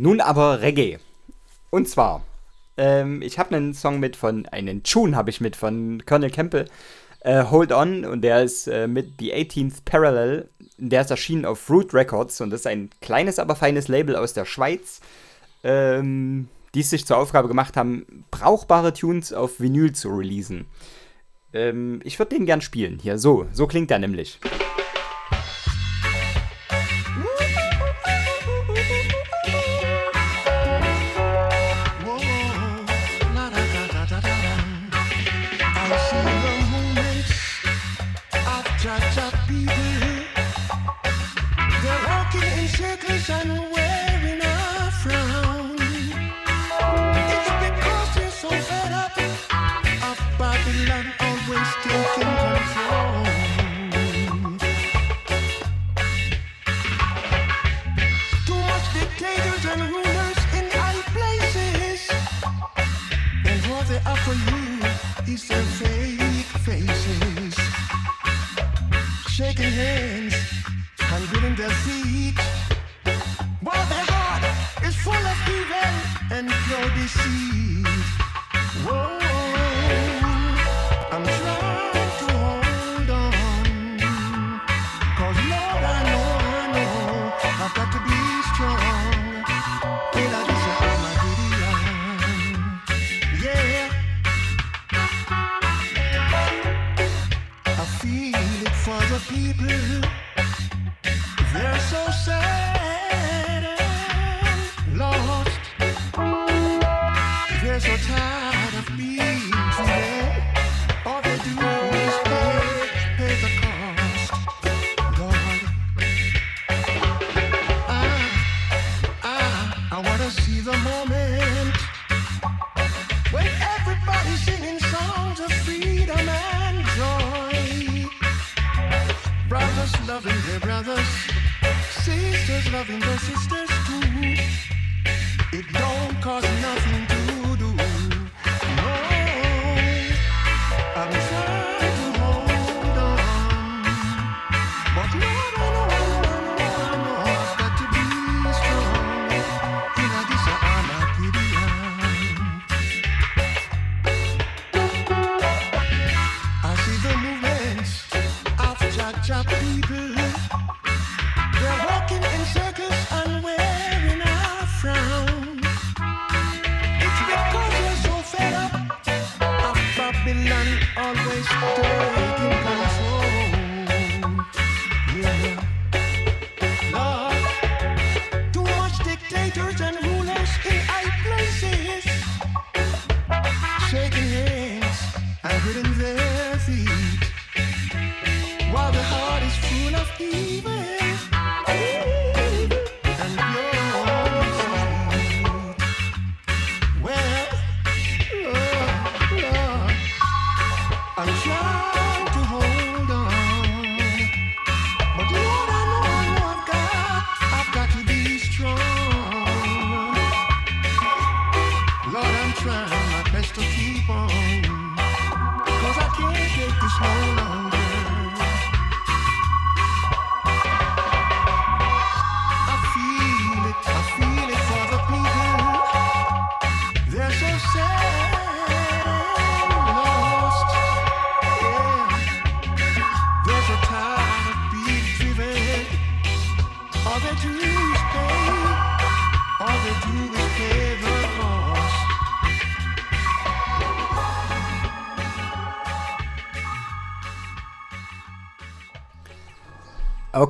Nun 0.05 0.21
aber 0.21 0.61
Reggae. 0.61 0.99
Und 1.71 1.89
zwar, 1.89 2.23
ähm, 2.77 3.23
ich 3.23 3.39
habe 3.39 3.57
einen 3.57 3.73
Song 3.73 4.01
mit 4.01 4.17
von, 4.17 4.45
einen 4.47 4.83
Tune 4.83 5.17
habe 5.17 5.31
ich 5.31 5.41
mit 5.41 5.57
von 5.57 6.05
Colonel 6.05 6.31
Campbell, 6.31 6.67
äh, 7.21 7.45
Hold 7.45 7.73
On, 7.73 8.05
und 8.05 8.21
der 8.21 8.43
ist 8.43 8.69
äh, 8.69 8.87
mit 8.87 9.15
The 9.19 9.33
18th 9.33 9.77
Parallel, 9.87 10.51
der 10.77 11.01
ist 11.01 11.11
erschienen 11.11 11.47
auf 11.47 11.71
Root 11.71 11.95
Records 11.95 12.43
und 12.43 12.51
das 12.51 12.61
ist 12.61 12.67
ein 12.67 12.91
kleines, 13.01 13.39
aber 13.39 13.57
feines 13.57 13.89
Label 13.89 14.15
aus 14.15 14.35
der 14.35 14.45
Schweiz, 14.45 15.01
ähm, 15.63 16.49
die 16.75 16.81
es 16.81 16.91
sich 16.91 17.07
zur 17.07 17.17
Aufgabe 17.17 17.49
gemacht 17.49 17.75
haben, 17.75 18.27
brauchbare 18.31 18.93
Tunes 18.93 19.33
auf 19.33 19.59
Vinyl 19.59 19.93
zu 19.93 20.11
releasen. 20.11 20.67
Ähm, 21.55 22.01
ich 22.05 22.19
würde 22.19 22.37
den 22.37 22.45
gern 22.45 22.61
spielen. 22.61 22.99
Hier, 23.01 23.19
so, 23.19 23.47
so 23.53 23.67
klingt 23.67 23.89
der 23.89 24.01
nämlich. 24.01 24.39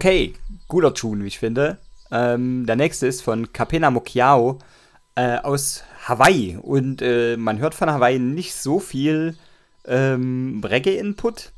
Okay, 0.04 0.34
guter 0.68 0.92
Tune, 0.92 1.24
wie 1.24 1.28
ich 1.28 1.38
finde. 1.38 1.78
Ähm, 2.10 2.66
der 2.66 2.76
nächste 2.76 3.06
ist 3.06 3.22
von 3.22 3.54
Kapena 3.54 3.90
Mokiao 3.90 4.58
äh, 5.14 5.38
aus 5.38 5.82
Hawaii. 6.06 6.58
Und 6.60 7.00
äh, 7.00 7.38
man 7.38 7.58
hört 7.58 7.74
von 7.74 7.88
Hawaii 7.90 8.18
nicht 8.18 8.54
so 8.54 8.80
viel 8.80 9.34
ähm, 9.86 10.60
Reggae-Input. 10.62 11.52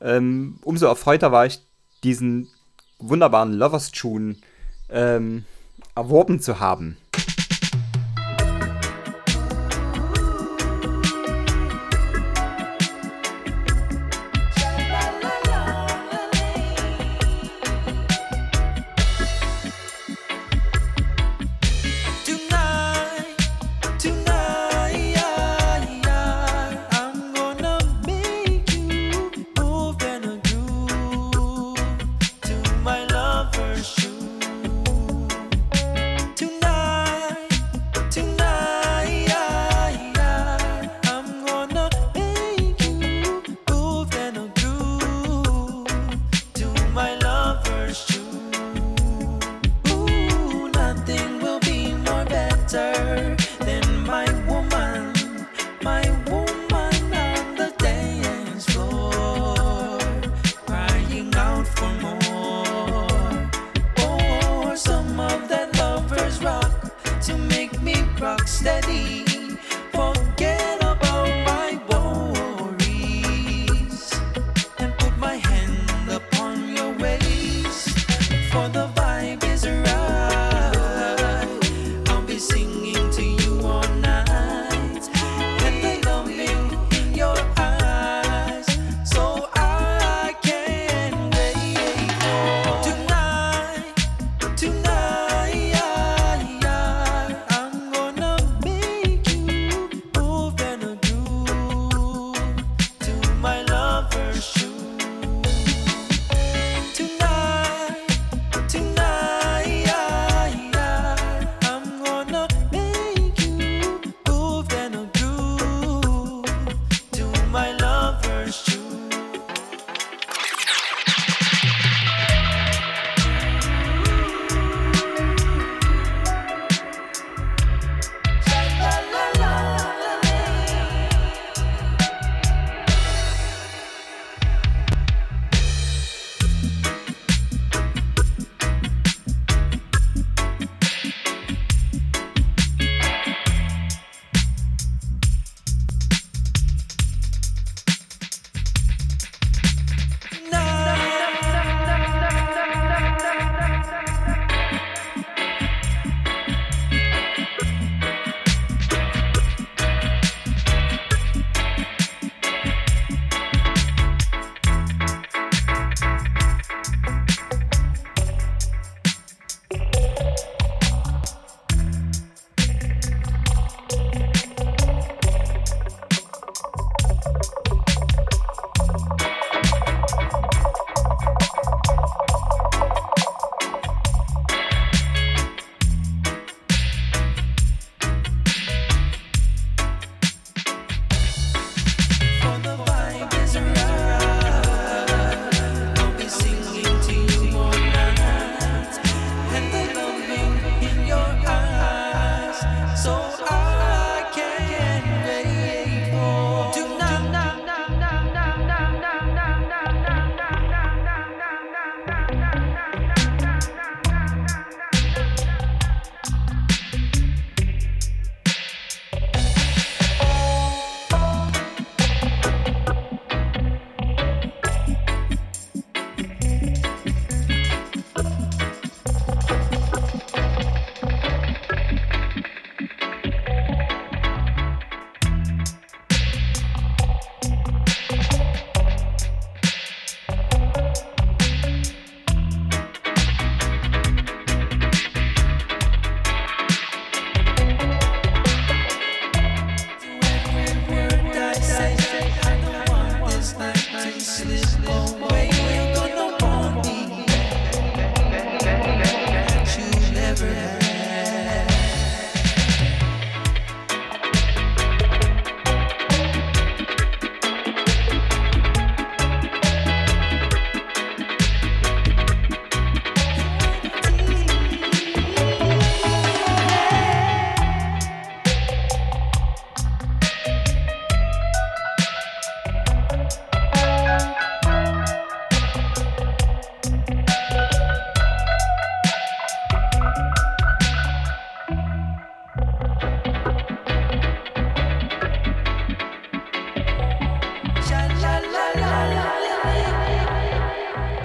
Ähm, 0.00 0.60
umso 0.62 0.86
erfreuter 0.86 1.32
war 1.32 1.46
ich, 1.46 1.58
diesen 2.04 2.46
wunderbaren 3.00 3.52
Lovers-Tune 3.52 4.36
ähm, 4.88 5.44
erworben 5.96 6.38
zu 6.38 6.60
haben. 6.60 6.96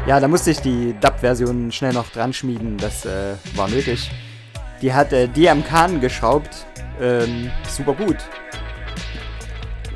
Ja, 0.08 0.22
da 0.22 0.30
musste 0.30 0.52
ich 0.52 0.62
die 0.62 0.96
Dub-Version 1.02 1.70
schnell 1.70 1.92
noch 1.92 2.10
dran 2.10 2.32
schmieden. 2.32 2.78
Das 2.78 3.06
äh, 3.06 3.36
war 3.56 3.68
nötig. 3.68 4.10
Die 4.82 4.94
hat 4.94 5.12
äh, 5.12 5.28
Khan 5.68 6.00
geschraubt. 6.00 6.66
Ähm, 7.02 7.52
super 7.68 7.94
gut. 7.94 8.16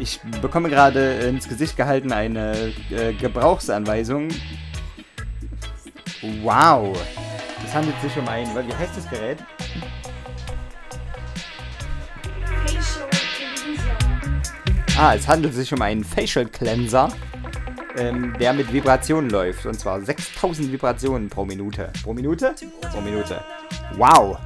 Ich 0.01 0.19
bekomme 0.41 0.69
gerade 0.69 1.13
ins 1.13 1.47
Gesicht 1.47 1.77
gehalten 1.77 2.11
eine 2.11 2.73
äh, 2.89 3.13
Gebrauchsanweisung. 3.13 4.27
Wow. 6.43 7.01
Es 7.65 7.73
handelt 7.73 7.95
sich 8.01 8.17
um 8.17 8.27
ein, 8.27 8.47
wie 8.47 8.75
heißt 8.75 8.97
das 8.97 9.09
Gerät? 9.09 9.37
Ah, 14.99 15.15
es 15.15 15.25
handelt 15.25 15.53
sich 15.53 15.73
um 15.73 15.81
einen 15.81 16.03
Facial 16.03 16.47
Cleanser, 16.47 17.13
ähm, 18.01 18.35
der 18.39 18.53
mit 18.53 18.73
Vibrationen 18.73 19.29
läuft. 19.29 19.65
Und 19.65 19.79
zwar 19.79 20.01
6000 20.01 20.71
Vibrationen 20.71 21.29
pro 21.29 21.45
Minute. 21.45 21.91
Pro 22.03 22.13
Minute? 22.13 22.55
Pro 22.91 23.01
Minute. 23.01 23.43
Wow. 23.95 24.37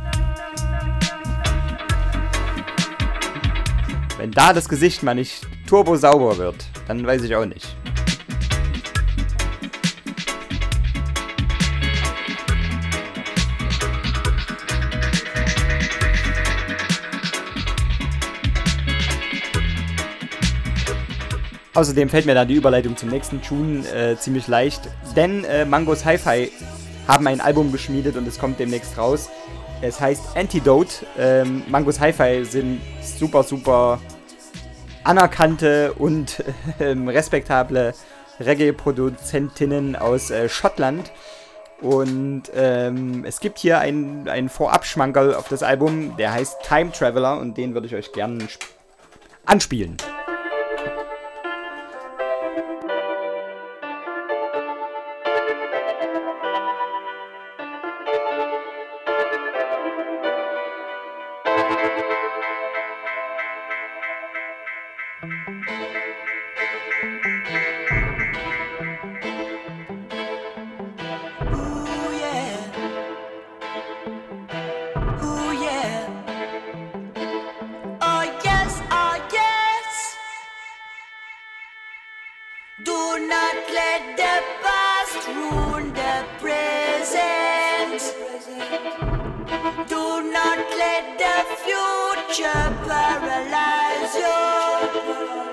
Wenn 4.18 4.32
da 4.32 4.54
das 4.54 4.68
Gesicht 4.68 5.04
mal 5.04 5.16
nicht 5.16 5.48
turbo 5.68 5.96
sauber 5.96 6.38
wird, 6.38 6.66
dann 6.88 7.06
weiß 7.06 7.24
ich 7.24 7.36
auch 7.36 7.46
nicht. 7.46 7.76
Außerdem 21.76 22.08
fällt 22.08 22.26
mir 22.26 22.34
da 22.34 22.46
die 22.46 22.56
Überleitung 22.56 22.96
zum 22.96 23.10
nächsten 23.10 23.42
Tune 23.42 23.86
äh, 23.90 24.16
ziemlich 24.16 24.48
leicht, 24.48 24.82
denn 25.14 25.44
äh, 25.44 25.66
Mangos 25.66 26.06
Hi-Fi 26.06 26.50
haben 27.06 27.28
ein 27.28 27.42
Album 27.42 27.74
geschmiedet 27.74 28.16
und 28.16 28.26
es 28.26 28.40
kommt 28.40 28.60
demnächst 28.60 28.98
raus. 28.98 29.30
Es 29.82 30.00
heißt 30.00 30.38
Antidote. 30.38 31.06
Ähm, 31.20 31.64
Mangos 31.68 32.00
Hi-Fi 32.00 32.46
sind 32.46 32.80
super, 33.02 33.44
super 33.44 34.00
anerkannte 35.04 35.92
und 35.94 36.46
ähm, 36.80 37.10
respektable 37.10 37.94
Reggae-Produzentinnen 38.40 39.98
aus 39.98 40.32
äh, 40.32 40.48
Schottland. 40.48 41.12
Und 41.82 42.44
ähm, 42.56 43.26
es 43.26 43.42
gibt 43.42 43.60
hier 43.60 43.80
einen, 43.80 44.30
einen 44.30 44.48
Vorabschmankerl 44.48 45.36
auf 45.36 45.50
das 45.50 45.62
Album, 45.62 46.16
der 46.16 46.32
heißt 46.32 46.56
Time 46.66 46.94
Traveler 46.94 47.38
und 47.38 47.58
den 47.58 47.74
würde 47.74 47.88
ich 47.88 47.96
euch 47.96 48.14
gerne 48.14 48.48
anspielen. 49.46 49.98
Thank 94.96 95.40
you. 95.40 95.45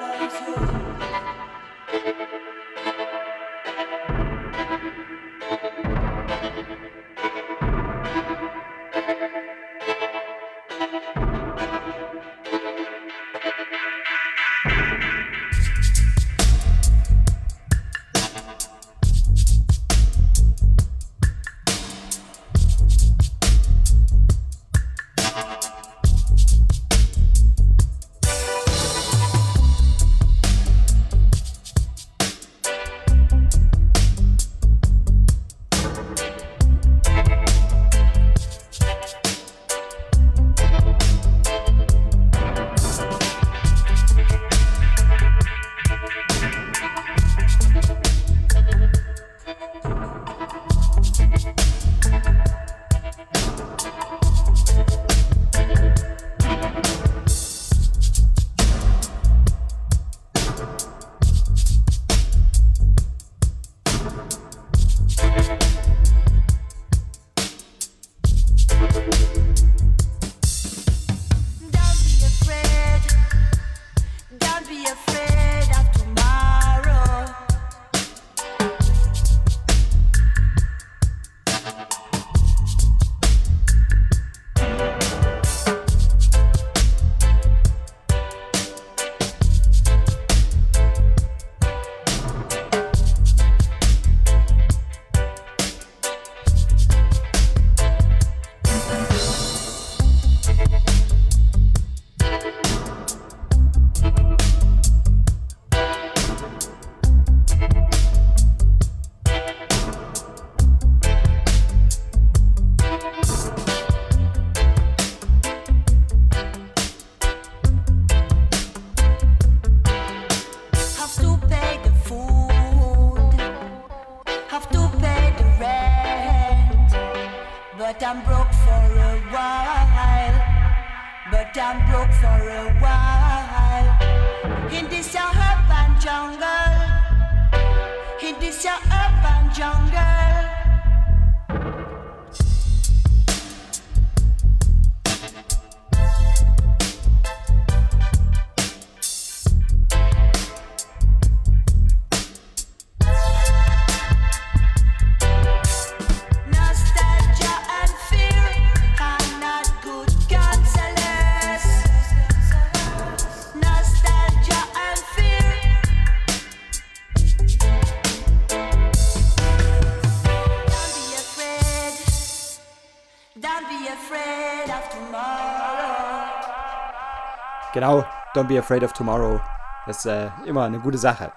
Genau, 177.82 178.04
Don't 178.32 178.46
Be 178.46 178.60
Afraid 178.60 178.84
of 178.84 178.92
Tomorrow. 178.92 179.40
Das 179.88 180.04
ist 180.04 180.06
äh, 180.06 180.28
immer 180.46 180.62
eine 180.62 180.78
gute 180.78 180.98
Sache. 180.98 181.32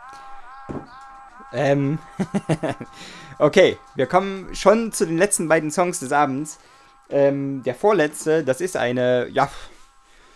Ähm, 1.51 1.97
okay, 3.39 3.79
wir 3.95 4.05
kommen 4.05 4.53
schon 4.53 4.91
zu 4.91 5.07
den 5.07 5.17
letzten 5.17 5.47
beiden 5.47 5.71
Songs 5.71 6.01
des 6.01 6.11
Abends. 6.11 6.59
Ähm, 7.09 7.63
der 7.63 7.73
vorletzte, 7.73 8.43
das 8.43 8.61
ist 8.61 8.77
eine, 8.77 9.27
ja, 9.29 9.49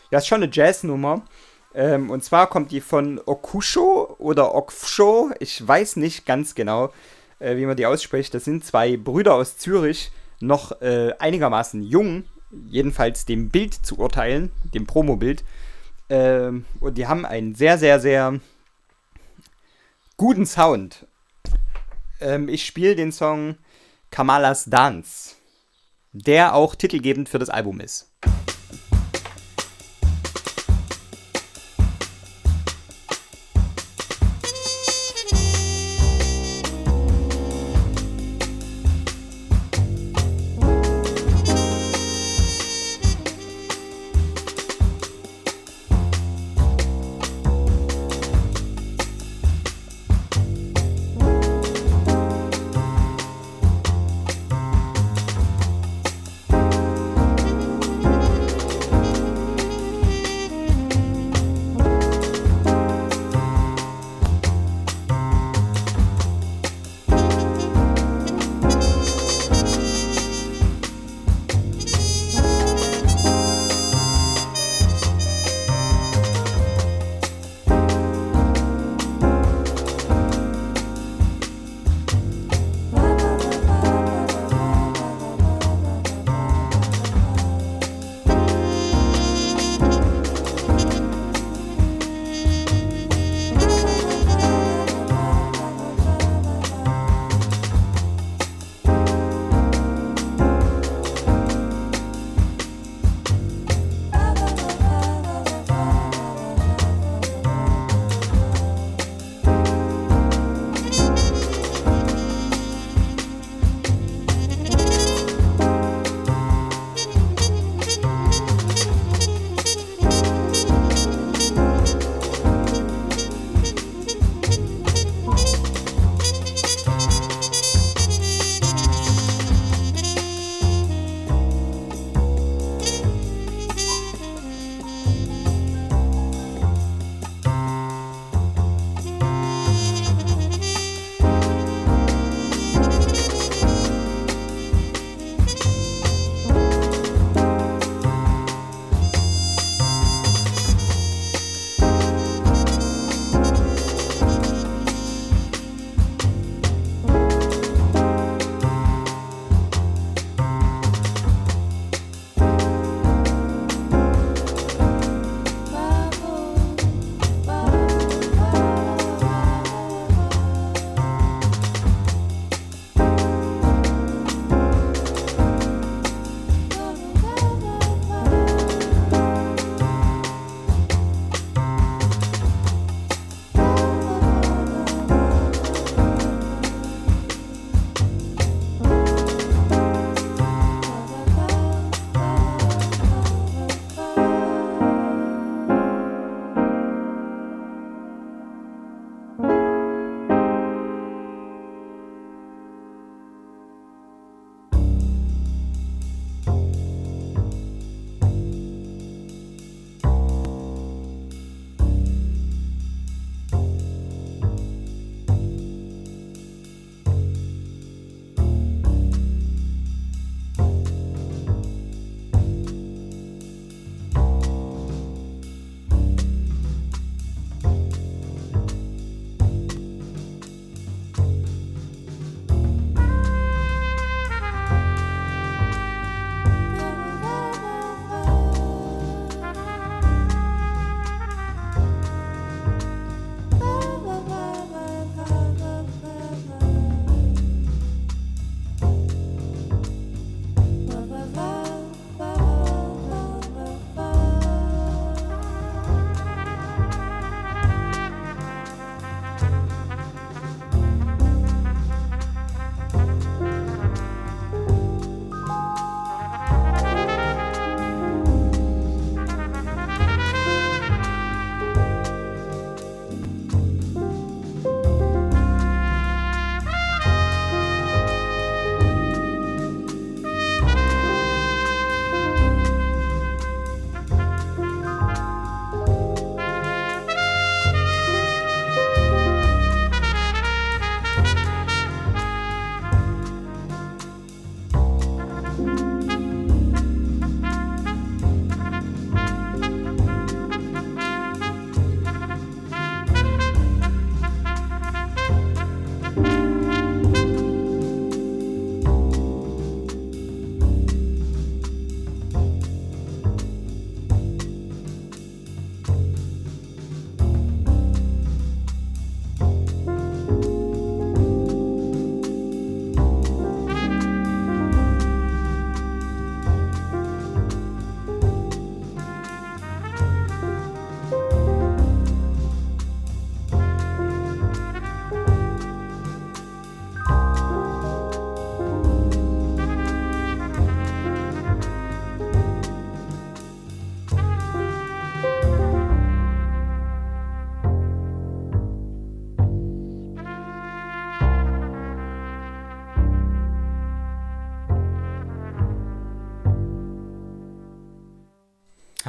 ja, 0.10 0.18
ist 0.18 0.26
schon 0.26 0.42
eine 0.42 0.52
Jazznummer. 0.52 1.22
Ähm, 1.76 2.10
und 2.10 2.24
zwar 2.24 2.48
kommt 2.48 2.72
die 2.72 2.82
von 2.82 3.22
Okusho 3.24 4.16
oder 4.18 4.56
Okfsho. 4.56 5.30
Ich 5.38 5.68
weiß 5.68 5.98
nicht 5.98 6.26
ganz 6.26 6.56
genau, 6.56 6.92
äh, 7.38 7.56
wie 7.56 7.68
man 7.68 7.78
die 7.78 7.86
ausspricht. 7.86 8.34
Das 8.34 8.46
sind 8.46 8.66
zwei 8.66 8.98
Brüder 8.98 9.36
aus 9.36 9.60
Zürich, 9.60 10.12
noch 10.40 10.82
äh, 10.82 11.14
einigermaßen 11.20 11.84
jung, 11.84 12.24
jedenfalls 12.50 13.28
dem 13.28 13.50
Bild 13.50 13.76
zu 13.76 14.00
urteilen, 14.00 14.52
dem 14.74 14.88
Promobild. 14.88 15.44
Ähm, 16.10 16.66
und 16.80 16.98
die 16.98 17.08
haben 17.08 17.26
einen 17.26 17.56
sehr, 17.56 17.78
sehr, 17.78 18.00
sehr 18.00 18.40
guten 20.18 20.46
Sound. 20.46 21.08
Ähm, 22.20 22.50
ich 22.50 22.66
spiele 22.66 22.96
den 22.96 23.12
Song 23.12 23.58
Kamalas 24.12 24.66
Dance, 24.66 25.36
der 26.12 26.56
auch 26.56 26.76
titelgebend 26.76 27.30
für 27.30 27.40
das 27.40 27.50
Album 27.50 27.80
ist. 27.80 28.12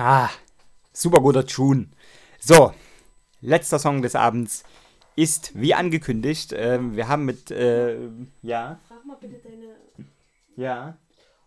Ah, 0.02 0.30
super 0.94 1.20
guter 1.20 1.44
Tune. 1.44 1.88
So, 2.38 2.72
letzter 3.42 3.78
Song 3.78 4.00
des 4.00 4.14
Abends 4.14 4.64
ist, 5.14 5.52
wie 5.54 5.74
angekündigt, 5.74 6.54
ähm, 6.56 6.96
wir 6.96 7.06
haben 7.06 7.26
mit, 7.26 7.50
äh, 7.50 7.98
ja, 8.40 8.80
Frag 8.88 9.04
mal 9.04 9.18
bitte 9.20 9.36
deine, 9.46 9.76
ja, 10.56 10.96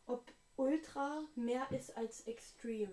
ob 0.05 0.23
Ultra 0.55 1.21
mehr 1.35 1.65
ist 1.71 1.97
als 1.97 2.27
Extreme. 2.27 2.91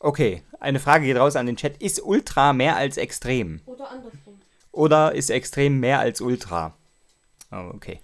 okay, 0.00 0.42
eine 0.60 0.80
Frage 0.80 1.06
geht 1.06 1.16
raus 1.16 1.36
an 1.36 1.46
den 1.46 1.56
Chat. 1.56 1.78
Ist 1.78 2.02
Ultra 2.04 2.52
mehr 2.52 2.76
als 2.76 2.98
Extrem? 2.98 3.62
Oder 3.64 3.90
andersrum. 3.90 4.38
Oder 4.70 5.14
ist 5.14 5.30
Extrem 5.30 5.80
mehr 5.80 5.98
als 6.00 6.20
Ultra? 6.20 6.76
Oh, 7.50 7.70
okay. 7.72 8.00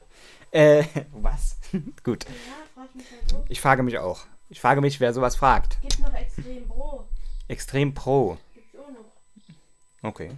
Äh, 0.50 0.84
was? 1.12 1.58
Gut. 2.04 2.24
Ja, 2.24 2.30
frag 2.74 2.88
ich 2.88 2.94
mich 2.94 3.10
halt 3.10 3.34
auch. 3.34 3.50
Ich 3.50 3.60
frage 3.60 3.82
mich 3.82 3.98
auch. 3.98 4.24
Ich 4.50 4.60
frage 4.60 4.80
mich, 4.80 5.00
wer 5.00 5.12
sowas 5.12 5.36
fragt. 5.36 5.80
Gibt 5.80 5.98
noch 6.14 6.20
Extrem 6.20 6.68
Pro. 6.68 7.04
Extrem 7.48 7.94
Pro. 7.94 8.38
Gibt's 8.54 8.76
auch 8.76 8.90
noch. 8.90 10.08
Okay. 10.10 10.30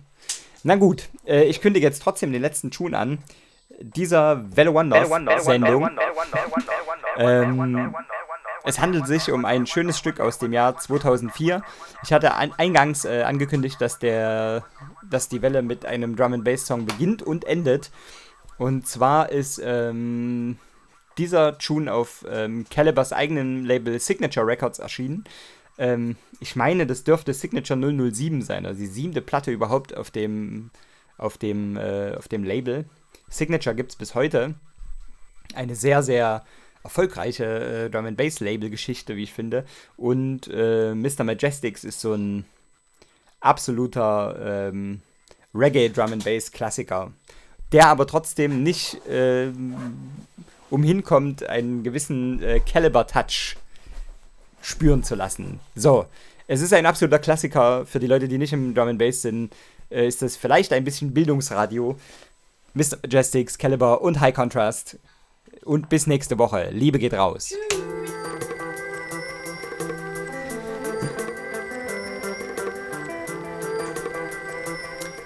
Na 0.62 0.76
gut, 0.76 1.08
äh, 1.26 1.44
ich 1.44 1.60
kündige 1.60 1.86
jetzt 1.86 2.02
trotzdem 2.02 2.32
den 2.32 2.42
letzten 2.42 2.70
Tune 2.70 2.98
an. 2.98 3.18
Dieser 3.80 4.56
Velo 4.56 4.74
Wonders 4.74 5.44
Sendung. 5.44 5.88
Ähm, 7.18 7.94
es 8.64 8.80
handelt 8.80 9.06
sich 9.06 9.30
um 9.30 9.44
ein 9.44 9.66
schönes 9.66 9.96
Stück 9.96 10.18
aus 10.18 10.38
dem 10.38 10.52
Jahr 10.52 10.76
2004. 10.76 11.62
Ich 12.02 12.12
hatte 12.12 12.34
ein, 12.34 12.52
eingangs 12.58 13.04
äh, 13.04 13.22
angekündigt, 13.22 13.80
dass, 13.80 14.00
der, 14.00 14.64
dass 15.08 15.28
die 15.28 15.40
Welle 15.40 15.62
mit 15.62 15.86
einem 15.86 16.16
Drum 16.16 16.32
and 16.32 16.44
Bass 16.44 16.66
Song 16.66 16.84
beginnt 16.84 17.22
und 17.22 17.44
endet. 17.44 17.90
Und 18.58 18.88
zwar 18.88 19.30
ist 19.30 19.60
ähm, 19.62 20.58
dieser 21.18 21.58
Tune 21.58 21.92
auf 21.92 22.24
ähm, 22.28 22.66
Calibers 22.68 23.12
eigenem 23.12 23.64
Label 23.64 24.00
Signature 24.00 24.46
Records 24.46 24.78
erschienen. 24.78 25.24
Ähm, 25.78 26.16
ich 26.40 26.56
meine, 26.56 26.86
das 26.86 27.04
dürfte 27.04 27.34
Signature 27.34 27.78
007 27.78 28.42
sein, 28.42 28.66
also 28.66 28.80
die 28.80 28.86
siebte 28.86 29.20
Platte 29.20 29.50
überhaupt 29.50 29.96
auf 29.96 30.10
dem, 30.10 30.70
auf 31.18 31.38
dem, 31.38 31.76
äh, 31.76 32.14
auf 32.14 32.28
dem 32.28 32.44
Label. 32.44 32.84
Signature 33.28 33.74
gibt 33.74 33.92
es 33.92 33.96
bis 33.96 34.14
heute. 34.14 34.54
Eine 35.54 35.76
sehr, 35.76 36.02
sehr 36.02 36.44
erfolgreiche 36.82 37.44
äh, 37.86 37.90
Drum 37.90 38.06
and 38.06 38.16
Bass 38.16 38.40
Label 38.40 38.70
Geschichte, 38.70 39.16
wie 39.16 39.24
ich 39.24 39.32
finde. 39.32 39.64
Und 39.96 40.48
äh, 40.52 40.94
Mr. 40.94 41.24
Majestics 41.24 41.84
ist 41.84 42.00
so 42.00 42.14
ein 42.14 42.44
absoluter 43.40 44.68
ähm, 44.68 45.02
Reggae 45.54 45.88
Drum 45.88 46.12
and 46.12 46.24
Bass 46.24 46.52
Klassiker, 46.52 47.12
der 47.72 47.88
aber 47.88 48.06
trotzdem 48.06 48.62
nicht 48.62 49.00
ähm, 49.08 49.74
umhinkommt, 50.70 51.48
einen 51.48 51.82
gewissen 51.82 52.42
äh, 52.42 52.60
Caliber 52.60 53.06
Touch 53.06 53.56
spüren 54.66 55.04
zu 55.04 55.14
lassen. 55.14 55.60
So, 55.76 56.06
es 56.48 56.60
ist 56.60 56.72
ein 56.72 56.86
absoluter 56.86 57.20
Klassiker 57.20 57.86
für 57.86 58.00
die 58.00 58.08
Leute, 58.08 58.26
die 58.26 58.36
nicht 58.36 58.52
im 58.52 58.74
Drum 58.74 58.88
and 58.88 58.98
Bass 58.98 59.22
sind. 59.22 59.54
Äh, 59.90 60.08
ist 60.08 60.22
das 60.22 60.36
vielleicht 60.36 60.72
ein 60.72 60.82
bisschen 60.82 61.14
Bildungsradio. 61.14 61.96
Mr. 62.74 62.98
Majestics, 63.02 63.58
Caliber 63.58 64.02
und 64.02 64.18
High 64.20 64.34
Contrast. 64.34 64.98
Und 65.64 65.88
bis 65.88 66.08
nächste 66.08 66.36
Woche. 66.38 66.70
Liebe 66.72 66.98
geht 66.98 67.14
raus. 67.14 67.54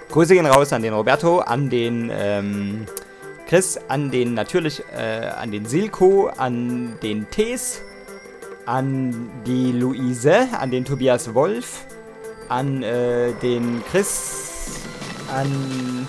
Grüße 0.09 0.35
gehen 0.35 0.45
raus 0.45 0.71
an 0.71 0.83
den 0.83 0.93
Roberto, 0.93 1.39
an 1.39 1.69
den 1.69 2.11
ähm, 2.13 2.85
Chris, 3.47 3.79
an 3.87 4.11
den 4.11 4.35
natürlich, 4.35 4.83
äh, 4.95 5.31
an 5.35 5.51
den 5.51 5.65
Silko, 5.65 6.27
an 6.27 6.99
den 7.01 7.29
Tees, 7.29 7.81
an 8.71 9.29
die 9.45 9.73
Luise, 9.73 10.47
an 10.57 10.71
den 10.71 10.85
Tobias 10.85 11.33
Wolf, 11.33 11.85
an 12.47 12.81
äh, 12.83 13.33
den 13.41 13.83
Chris, 13.91 14.79
an 15.35 16.07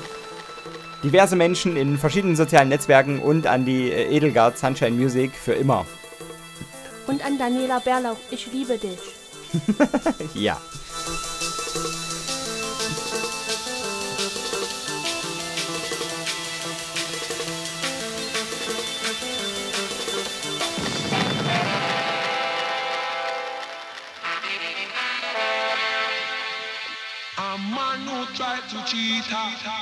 diverse 1.02 1.34
Menschen 1.34 1.76
in 1.76 1.98
verschiedenen 1.98 2.36
sozialen 2.36 2.68
Netzwerken 2.68 3.18
und 3.18 3.48
an 3.48 3.64
die 3.64 3.90
äh, 3.90 4.14
Edelgard 4.16 4.56
Sunshine 4.58 4.92
Music 4.92 5.32
für 5.32 5.54
immer. 5.54 5.84
Und 7.08 7.26
an 7.26 7.36
Daniela 7.36 7.80
Berlauch, 7.80 8.18
ich 8.30 8.52
liebe 8.52 8.78
dich. 8.78 9.00
ja. 10.34 10.56
cheetah. 28.92 29.72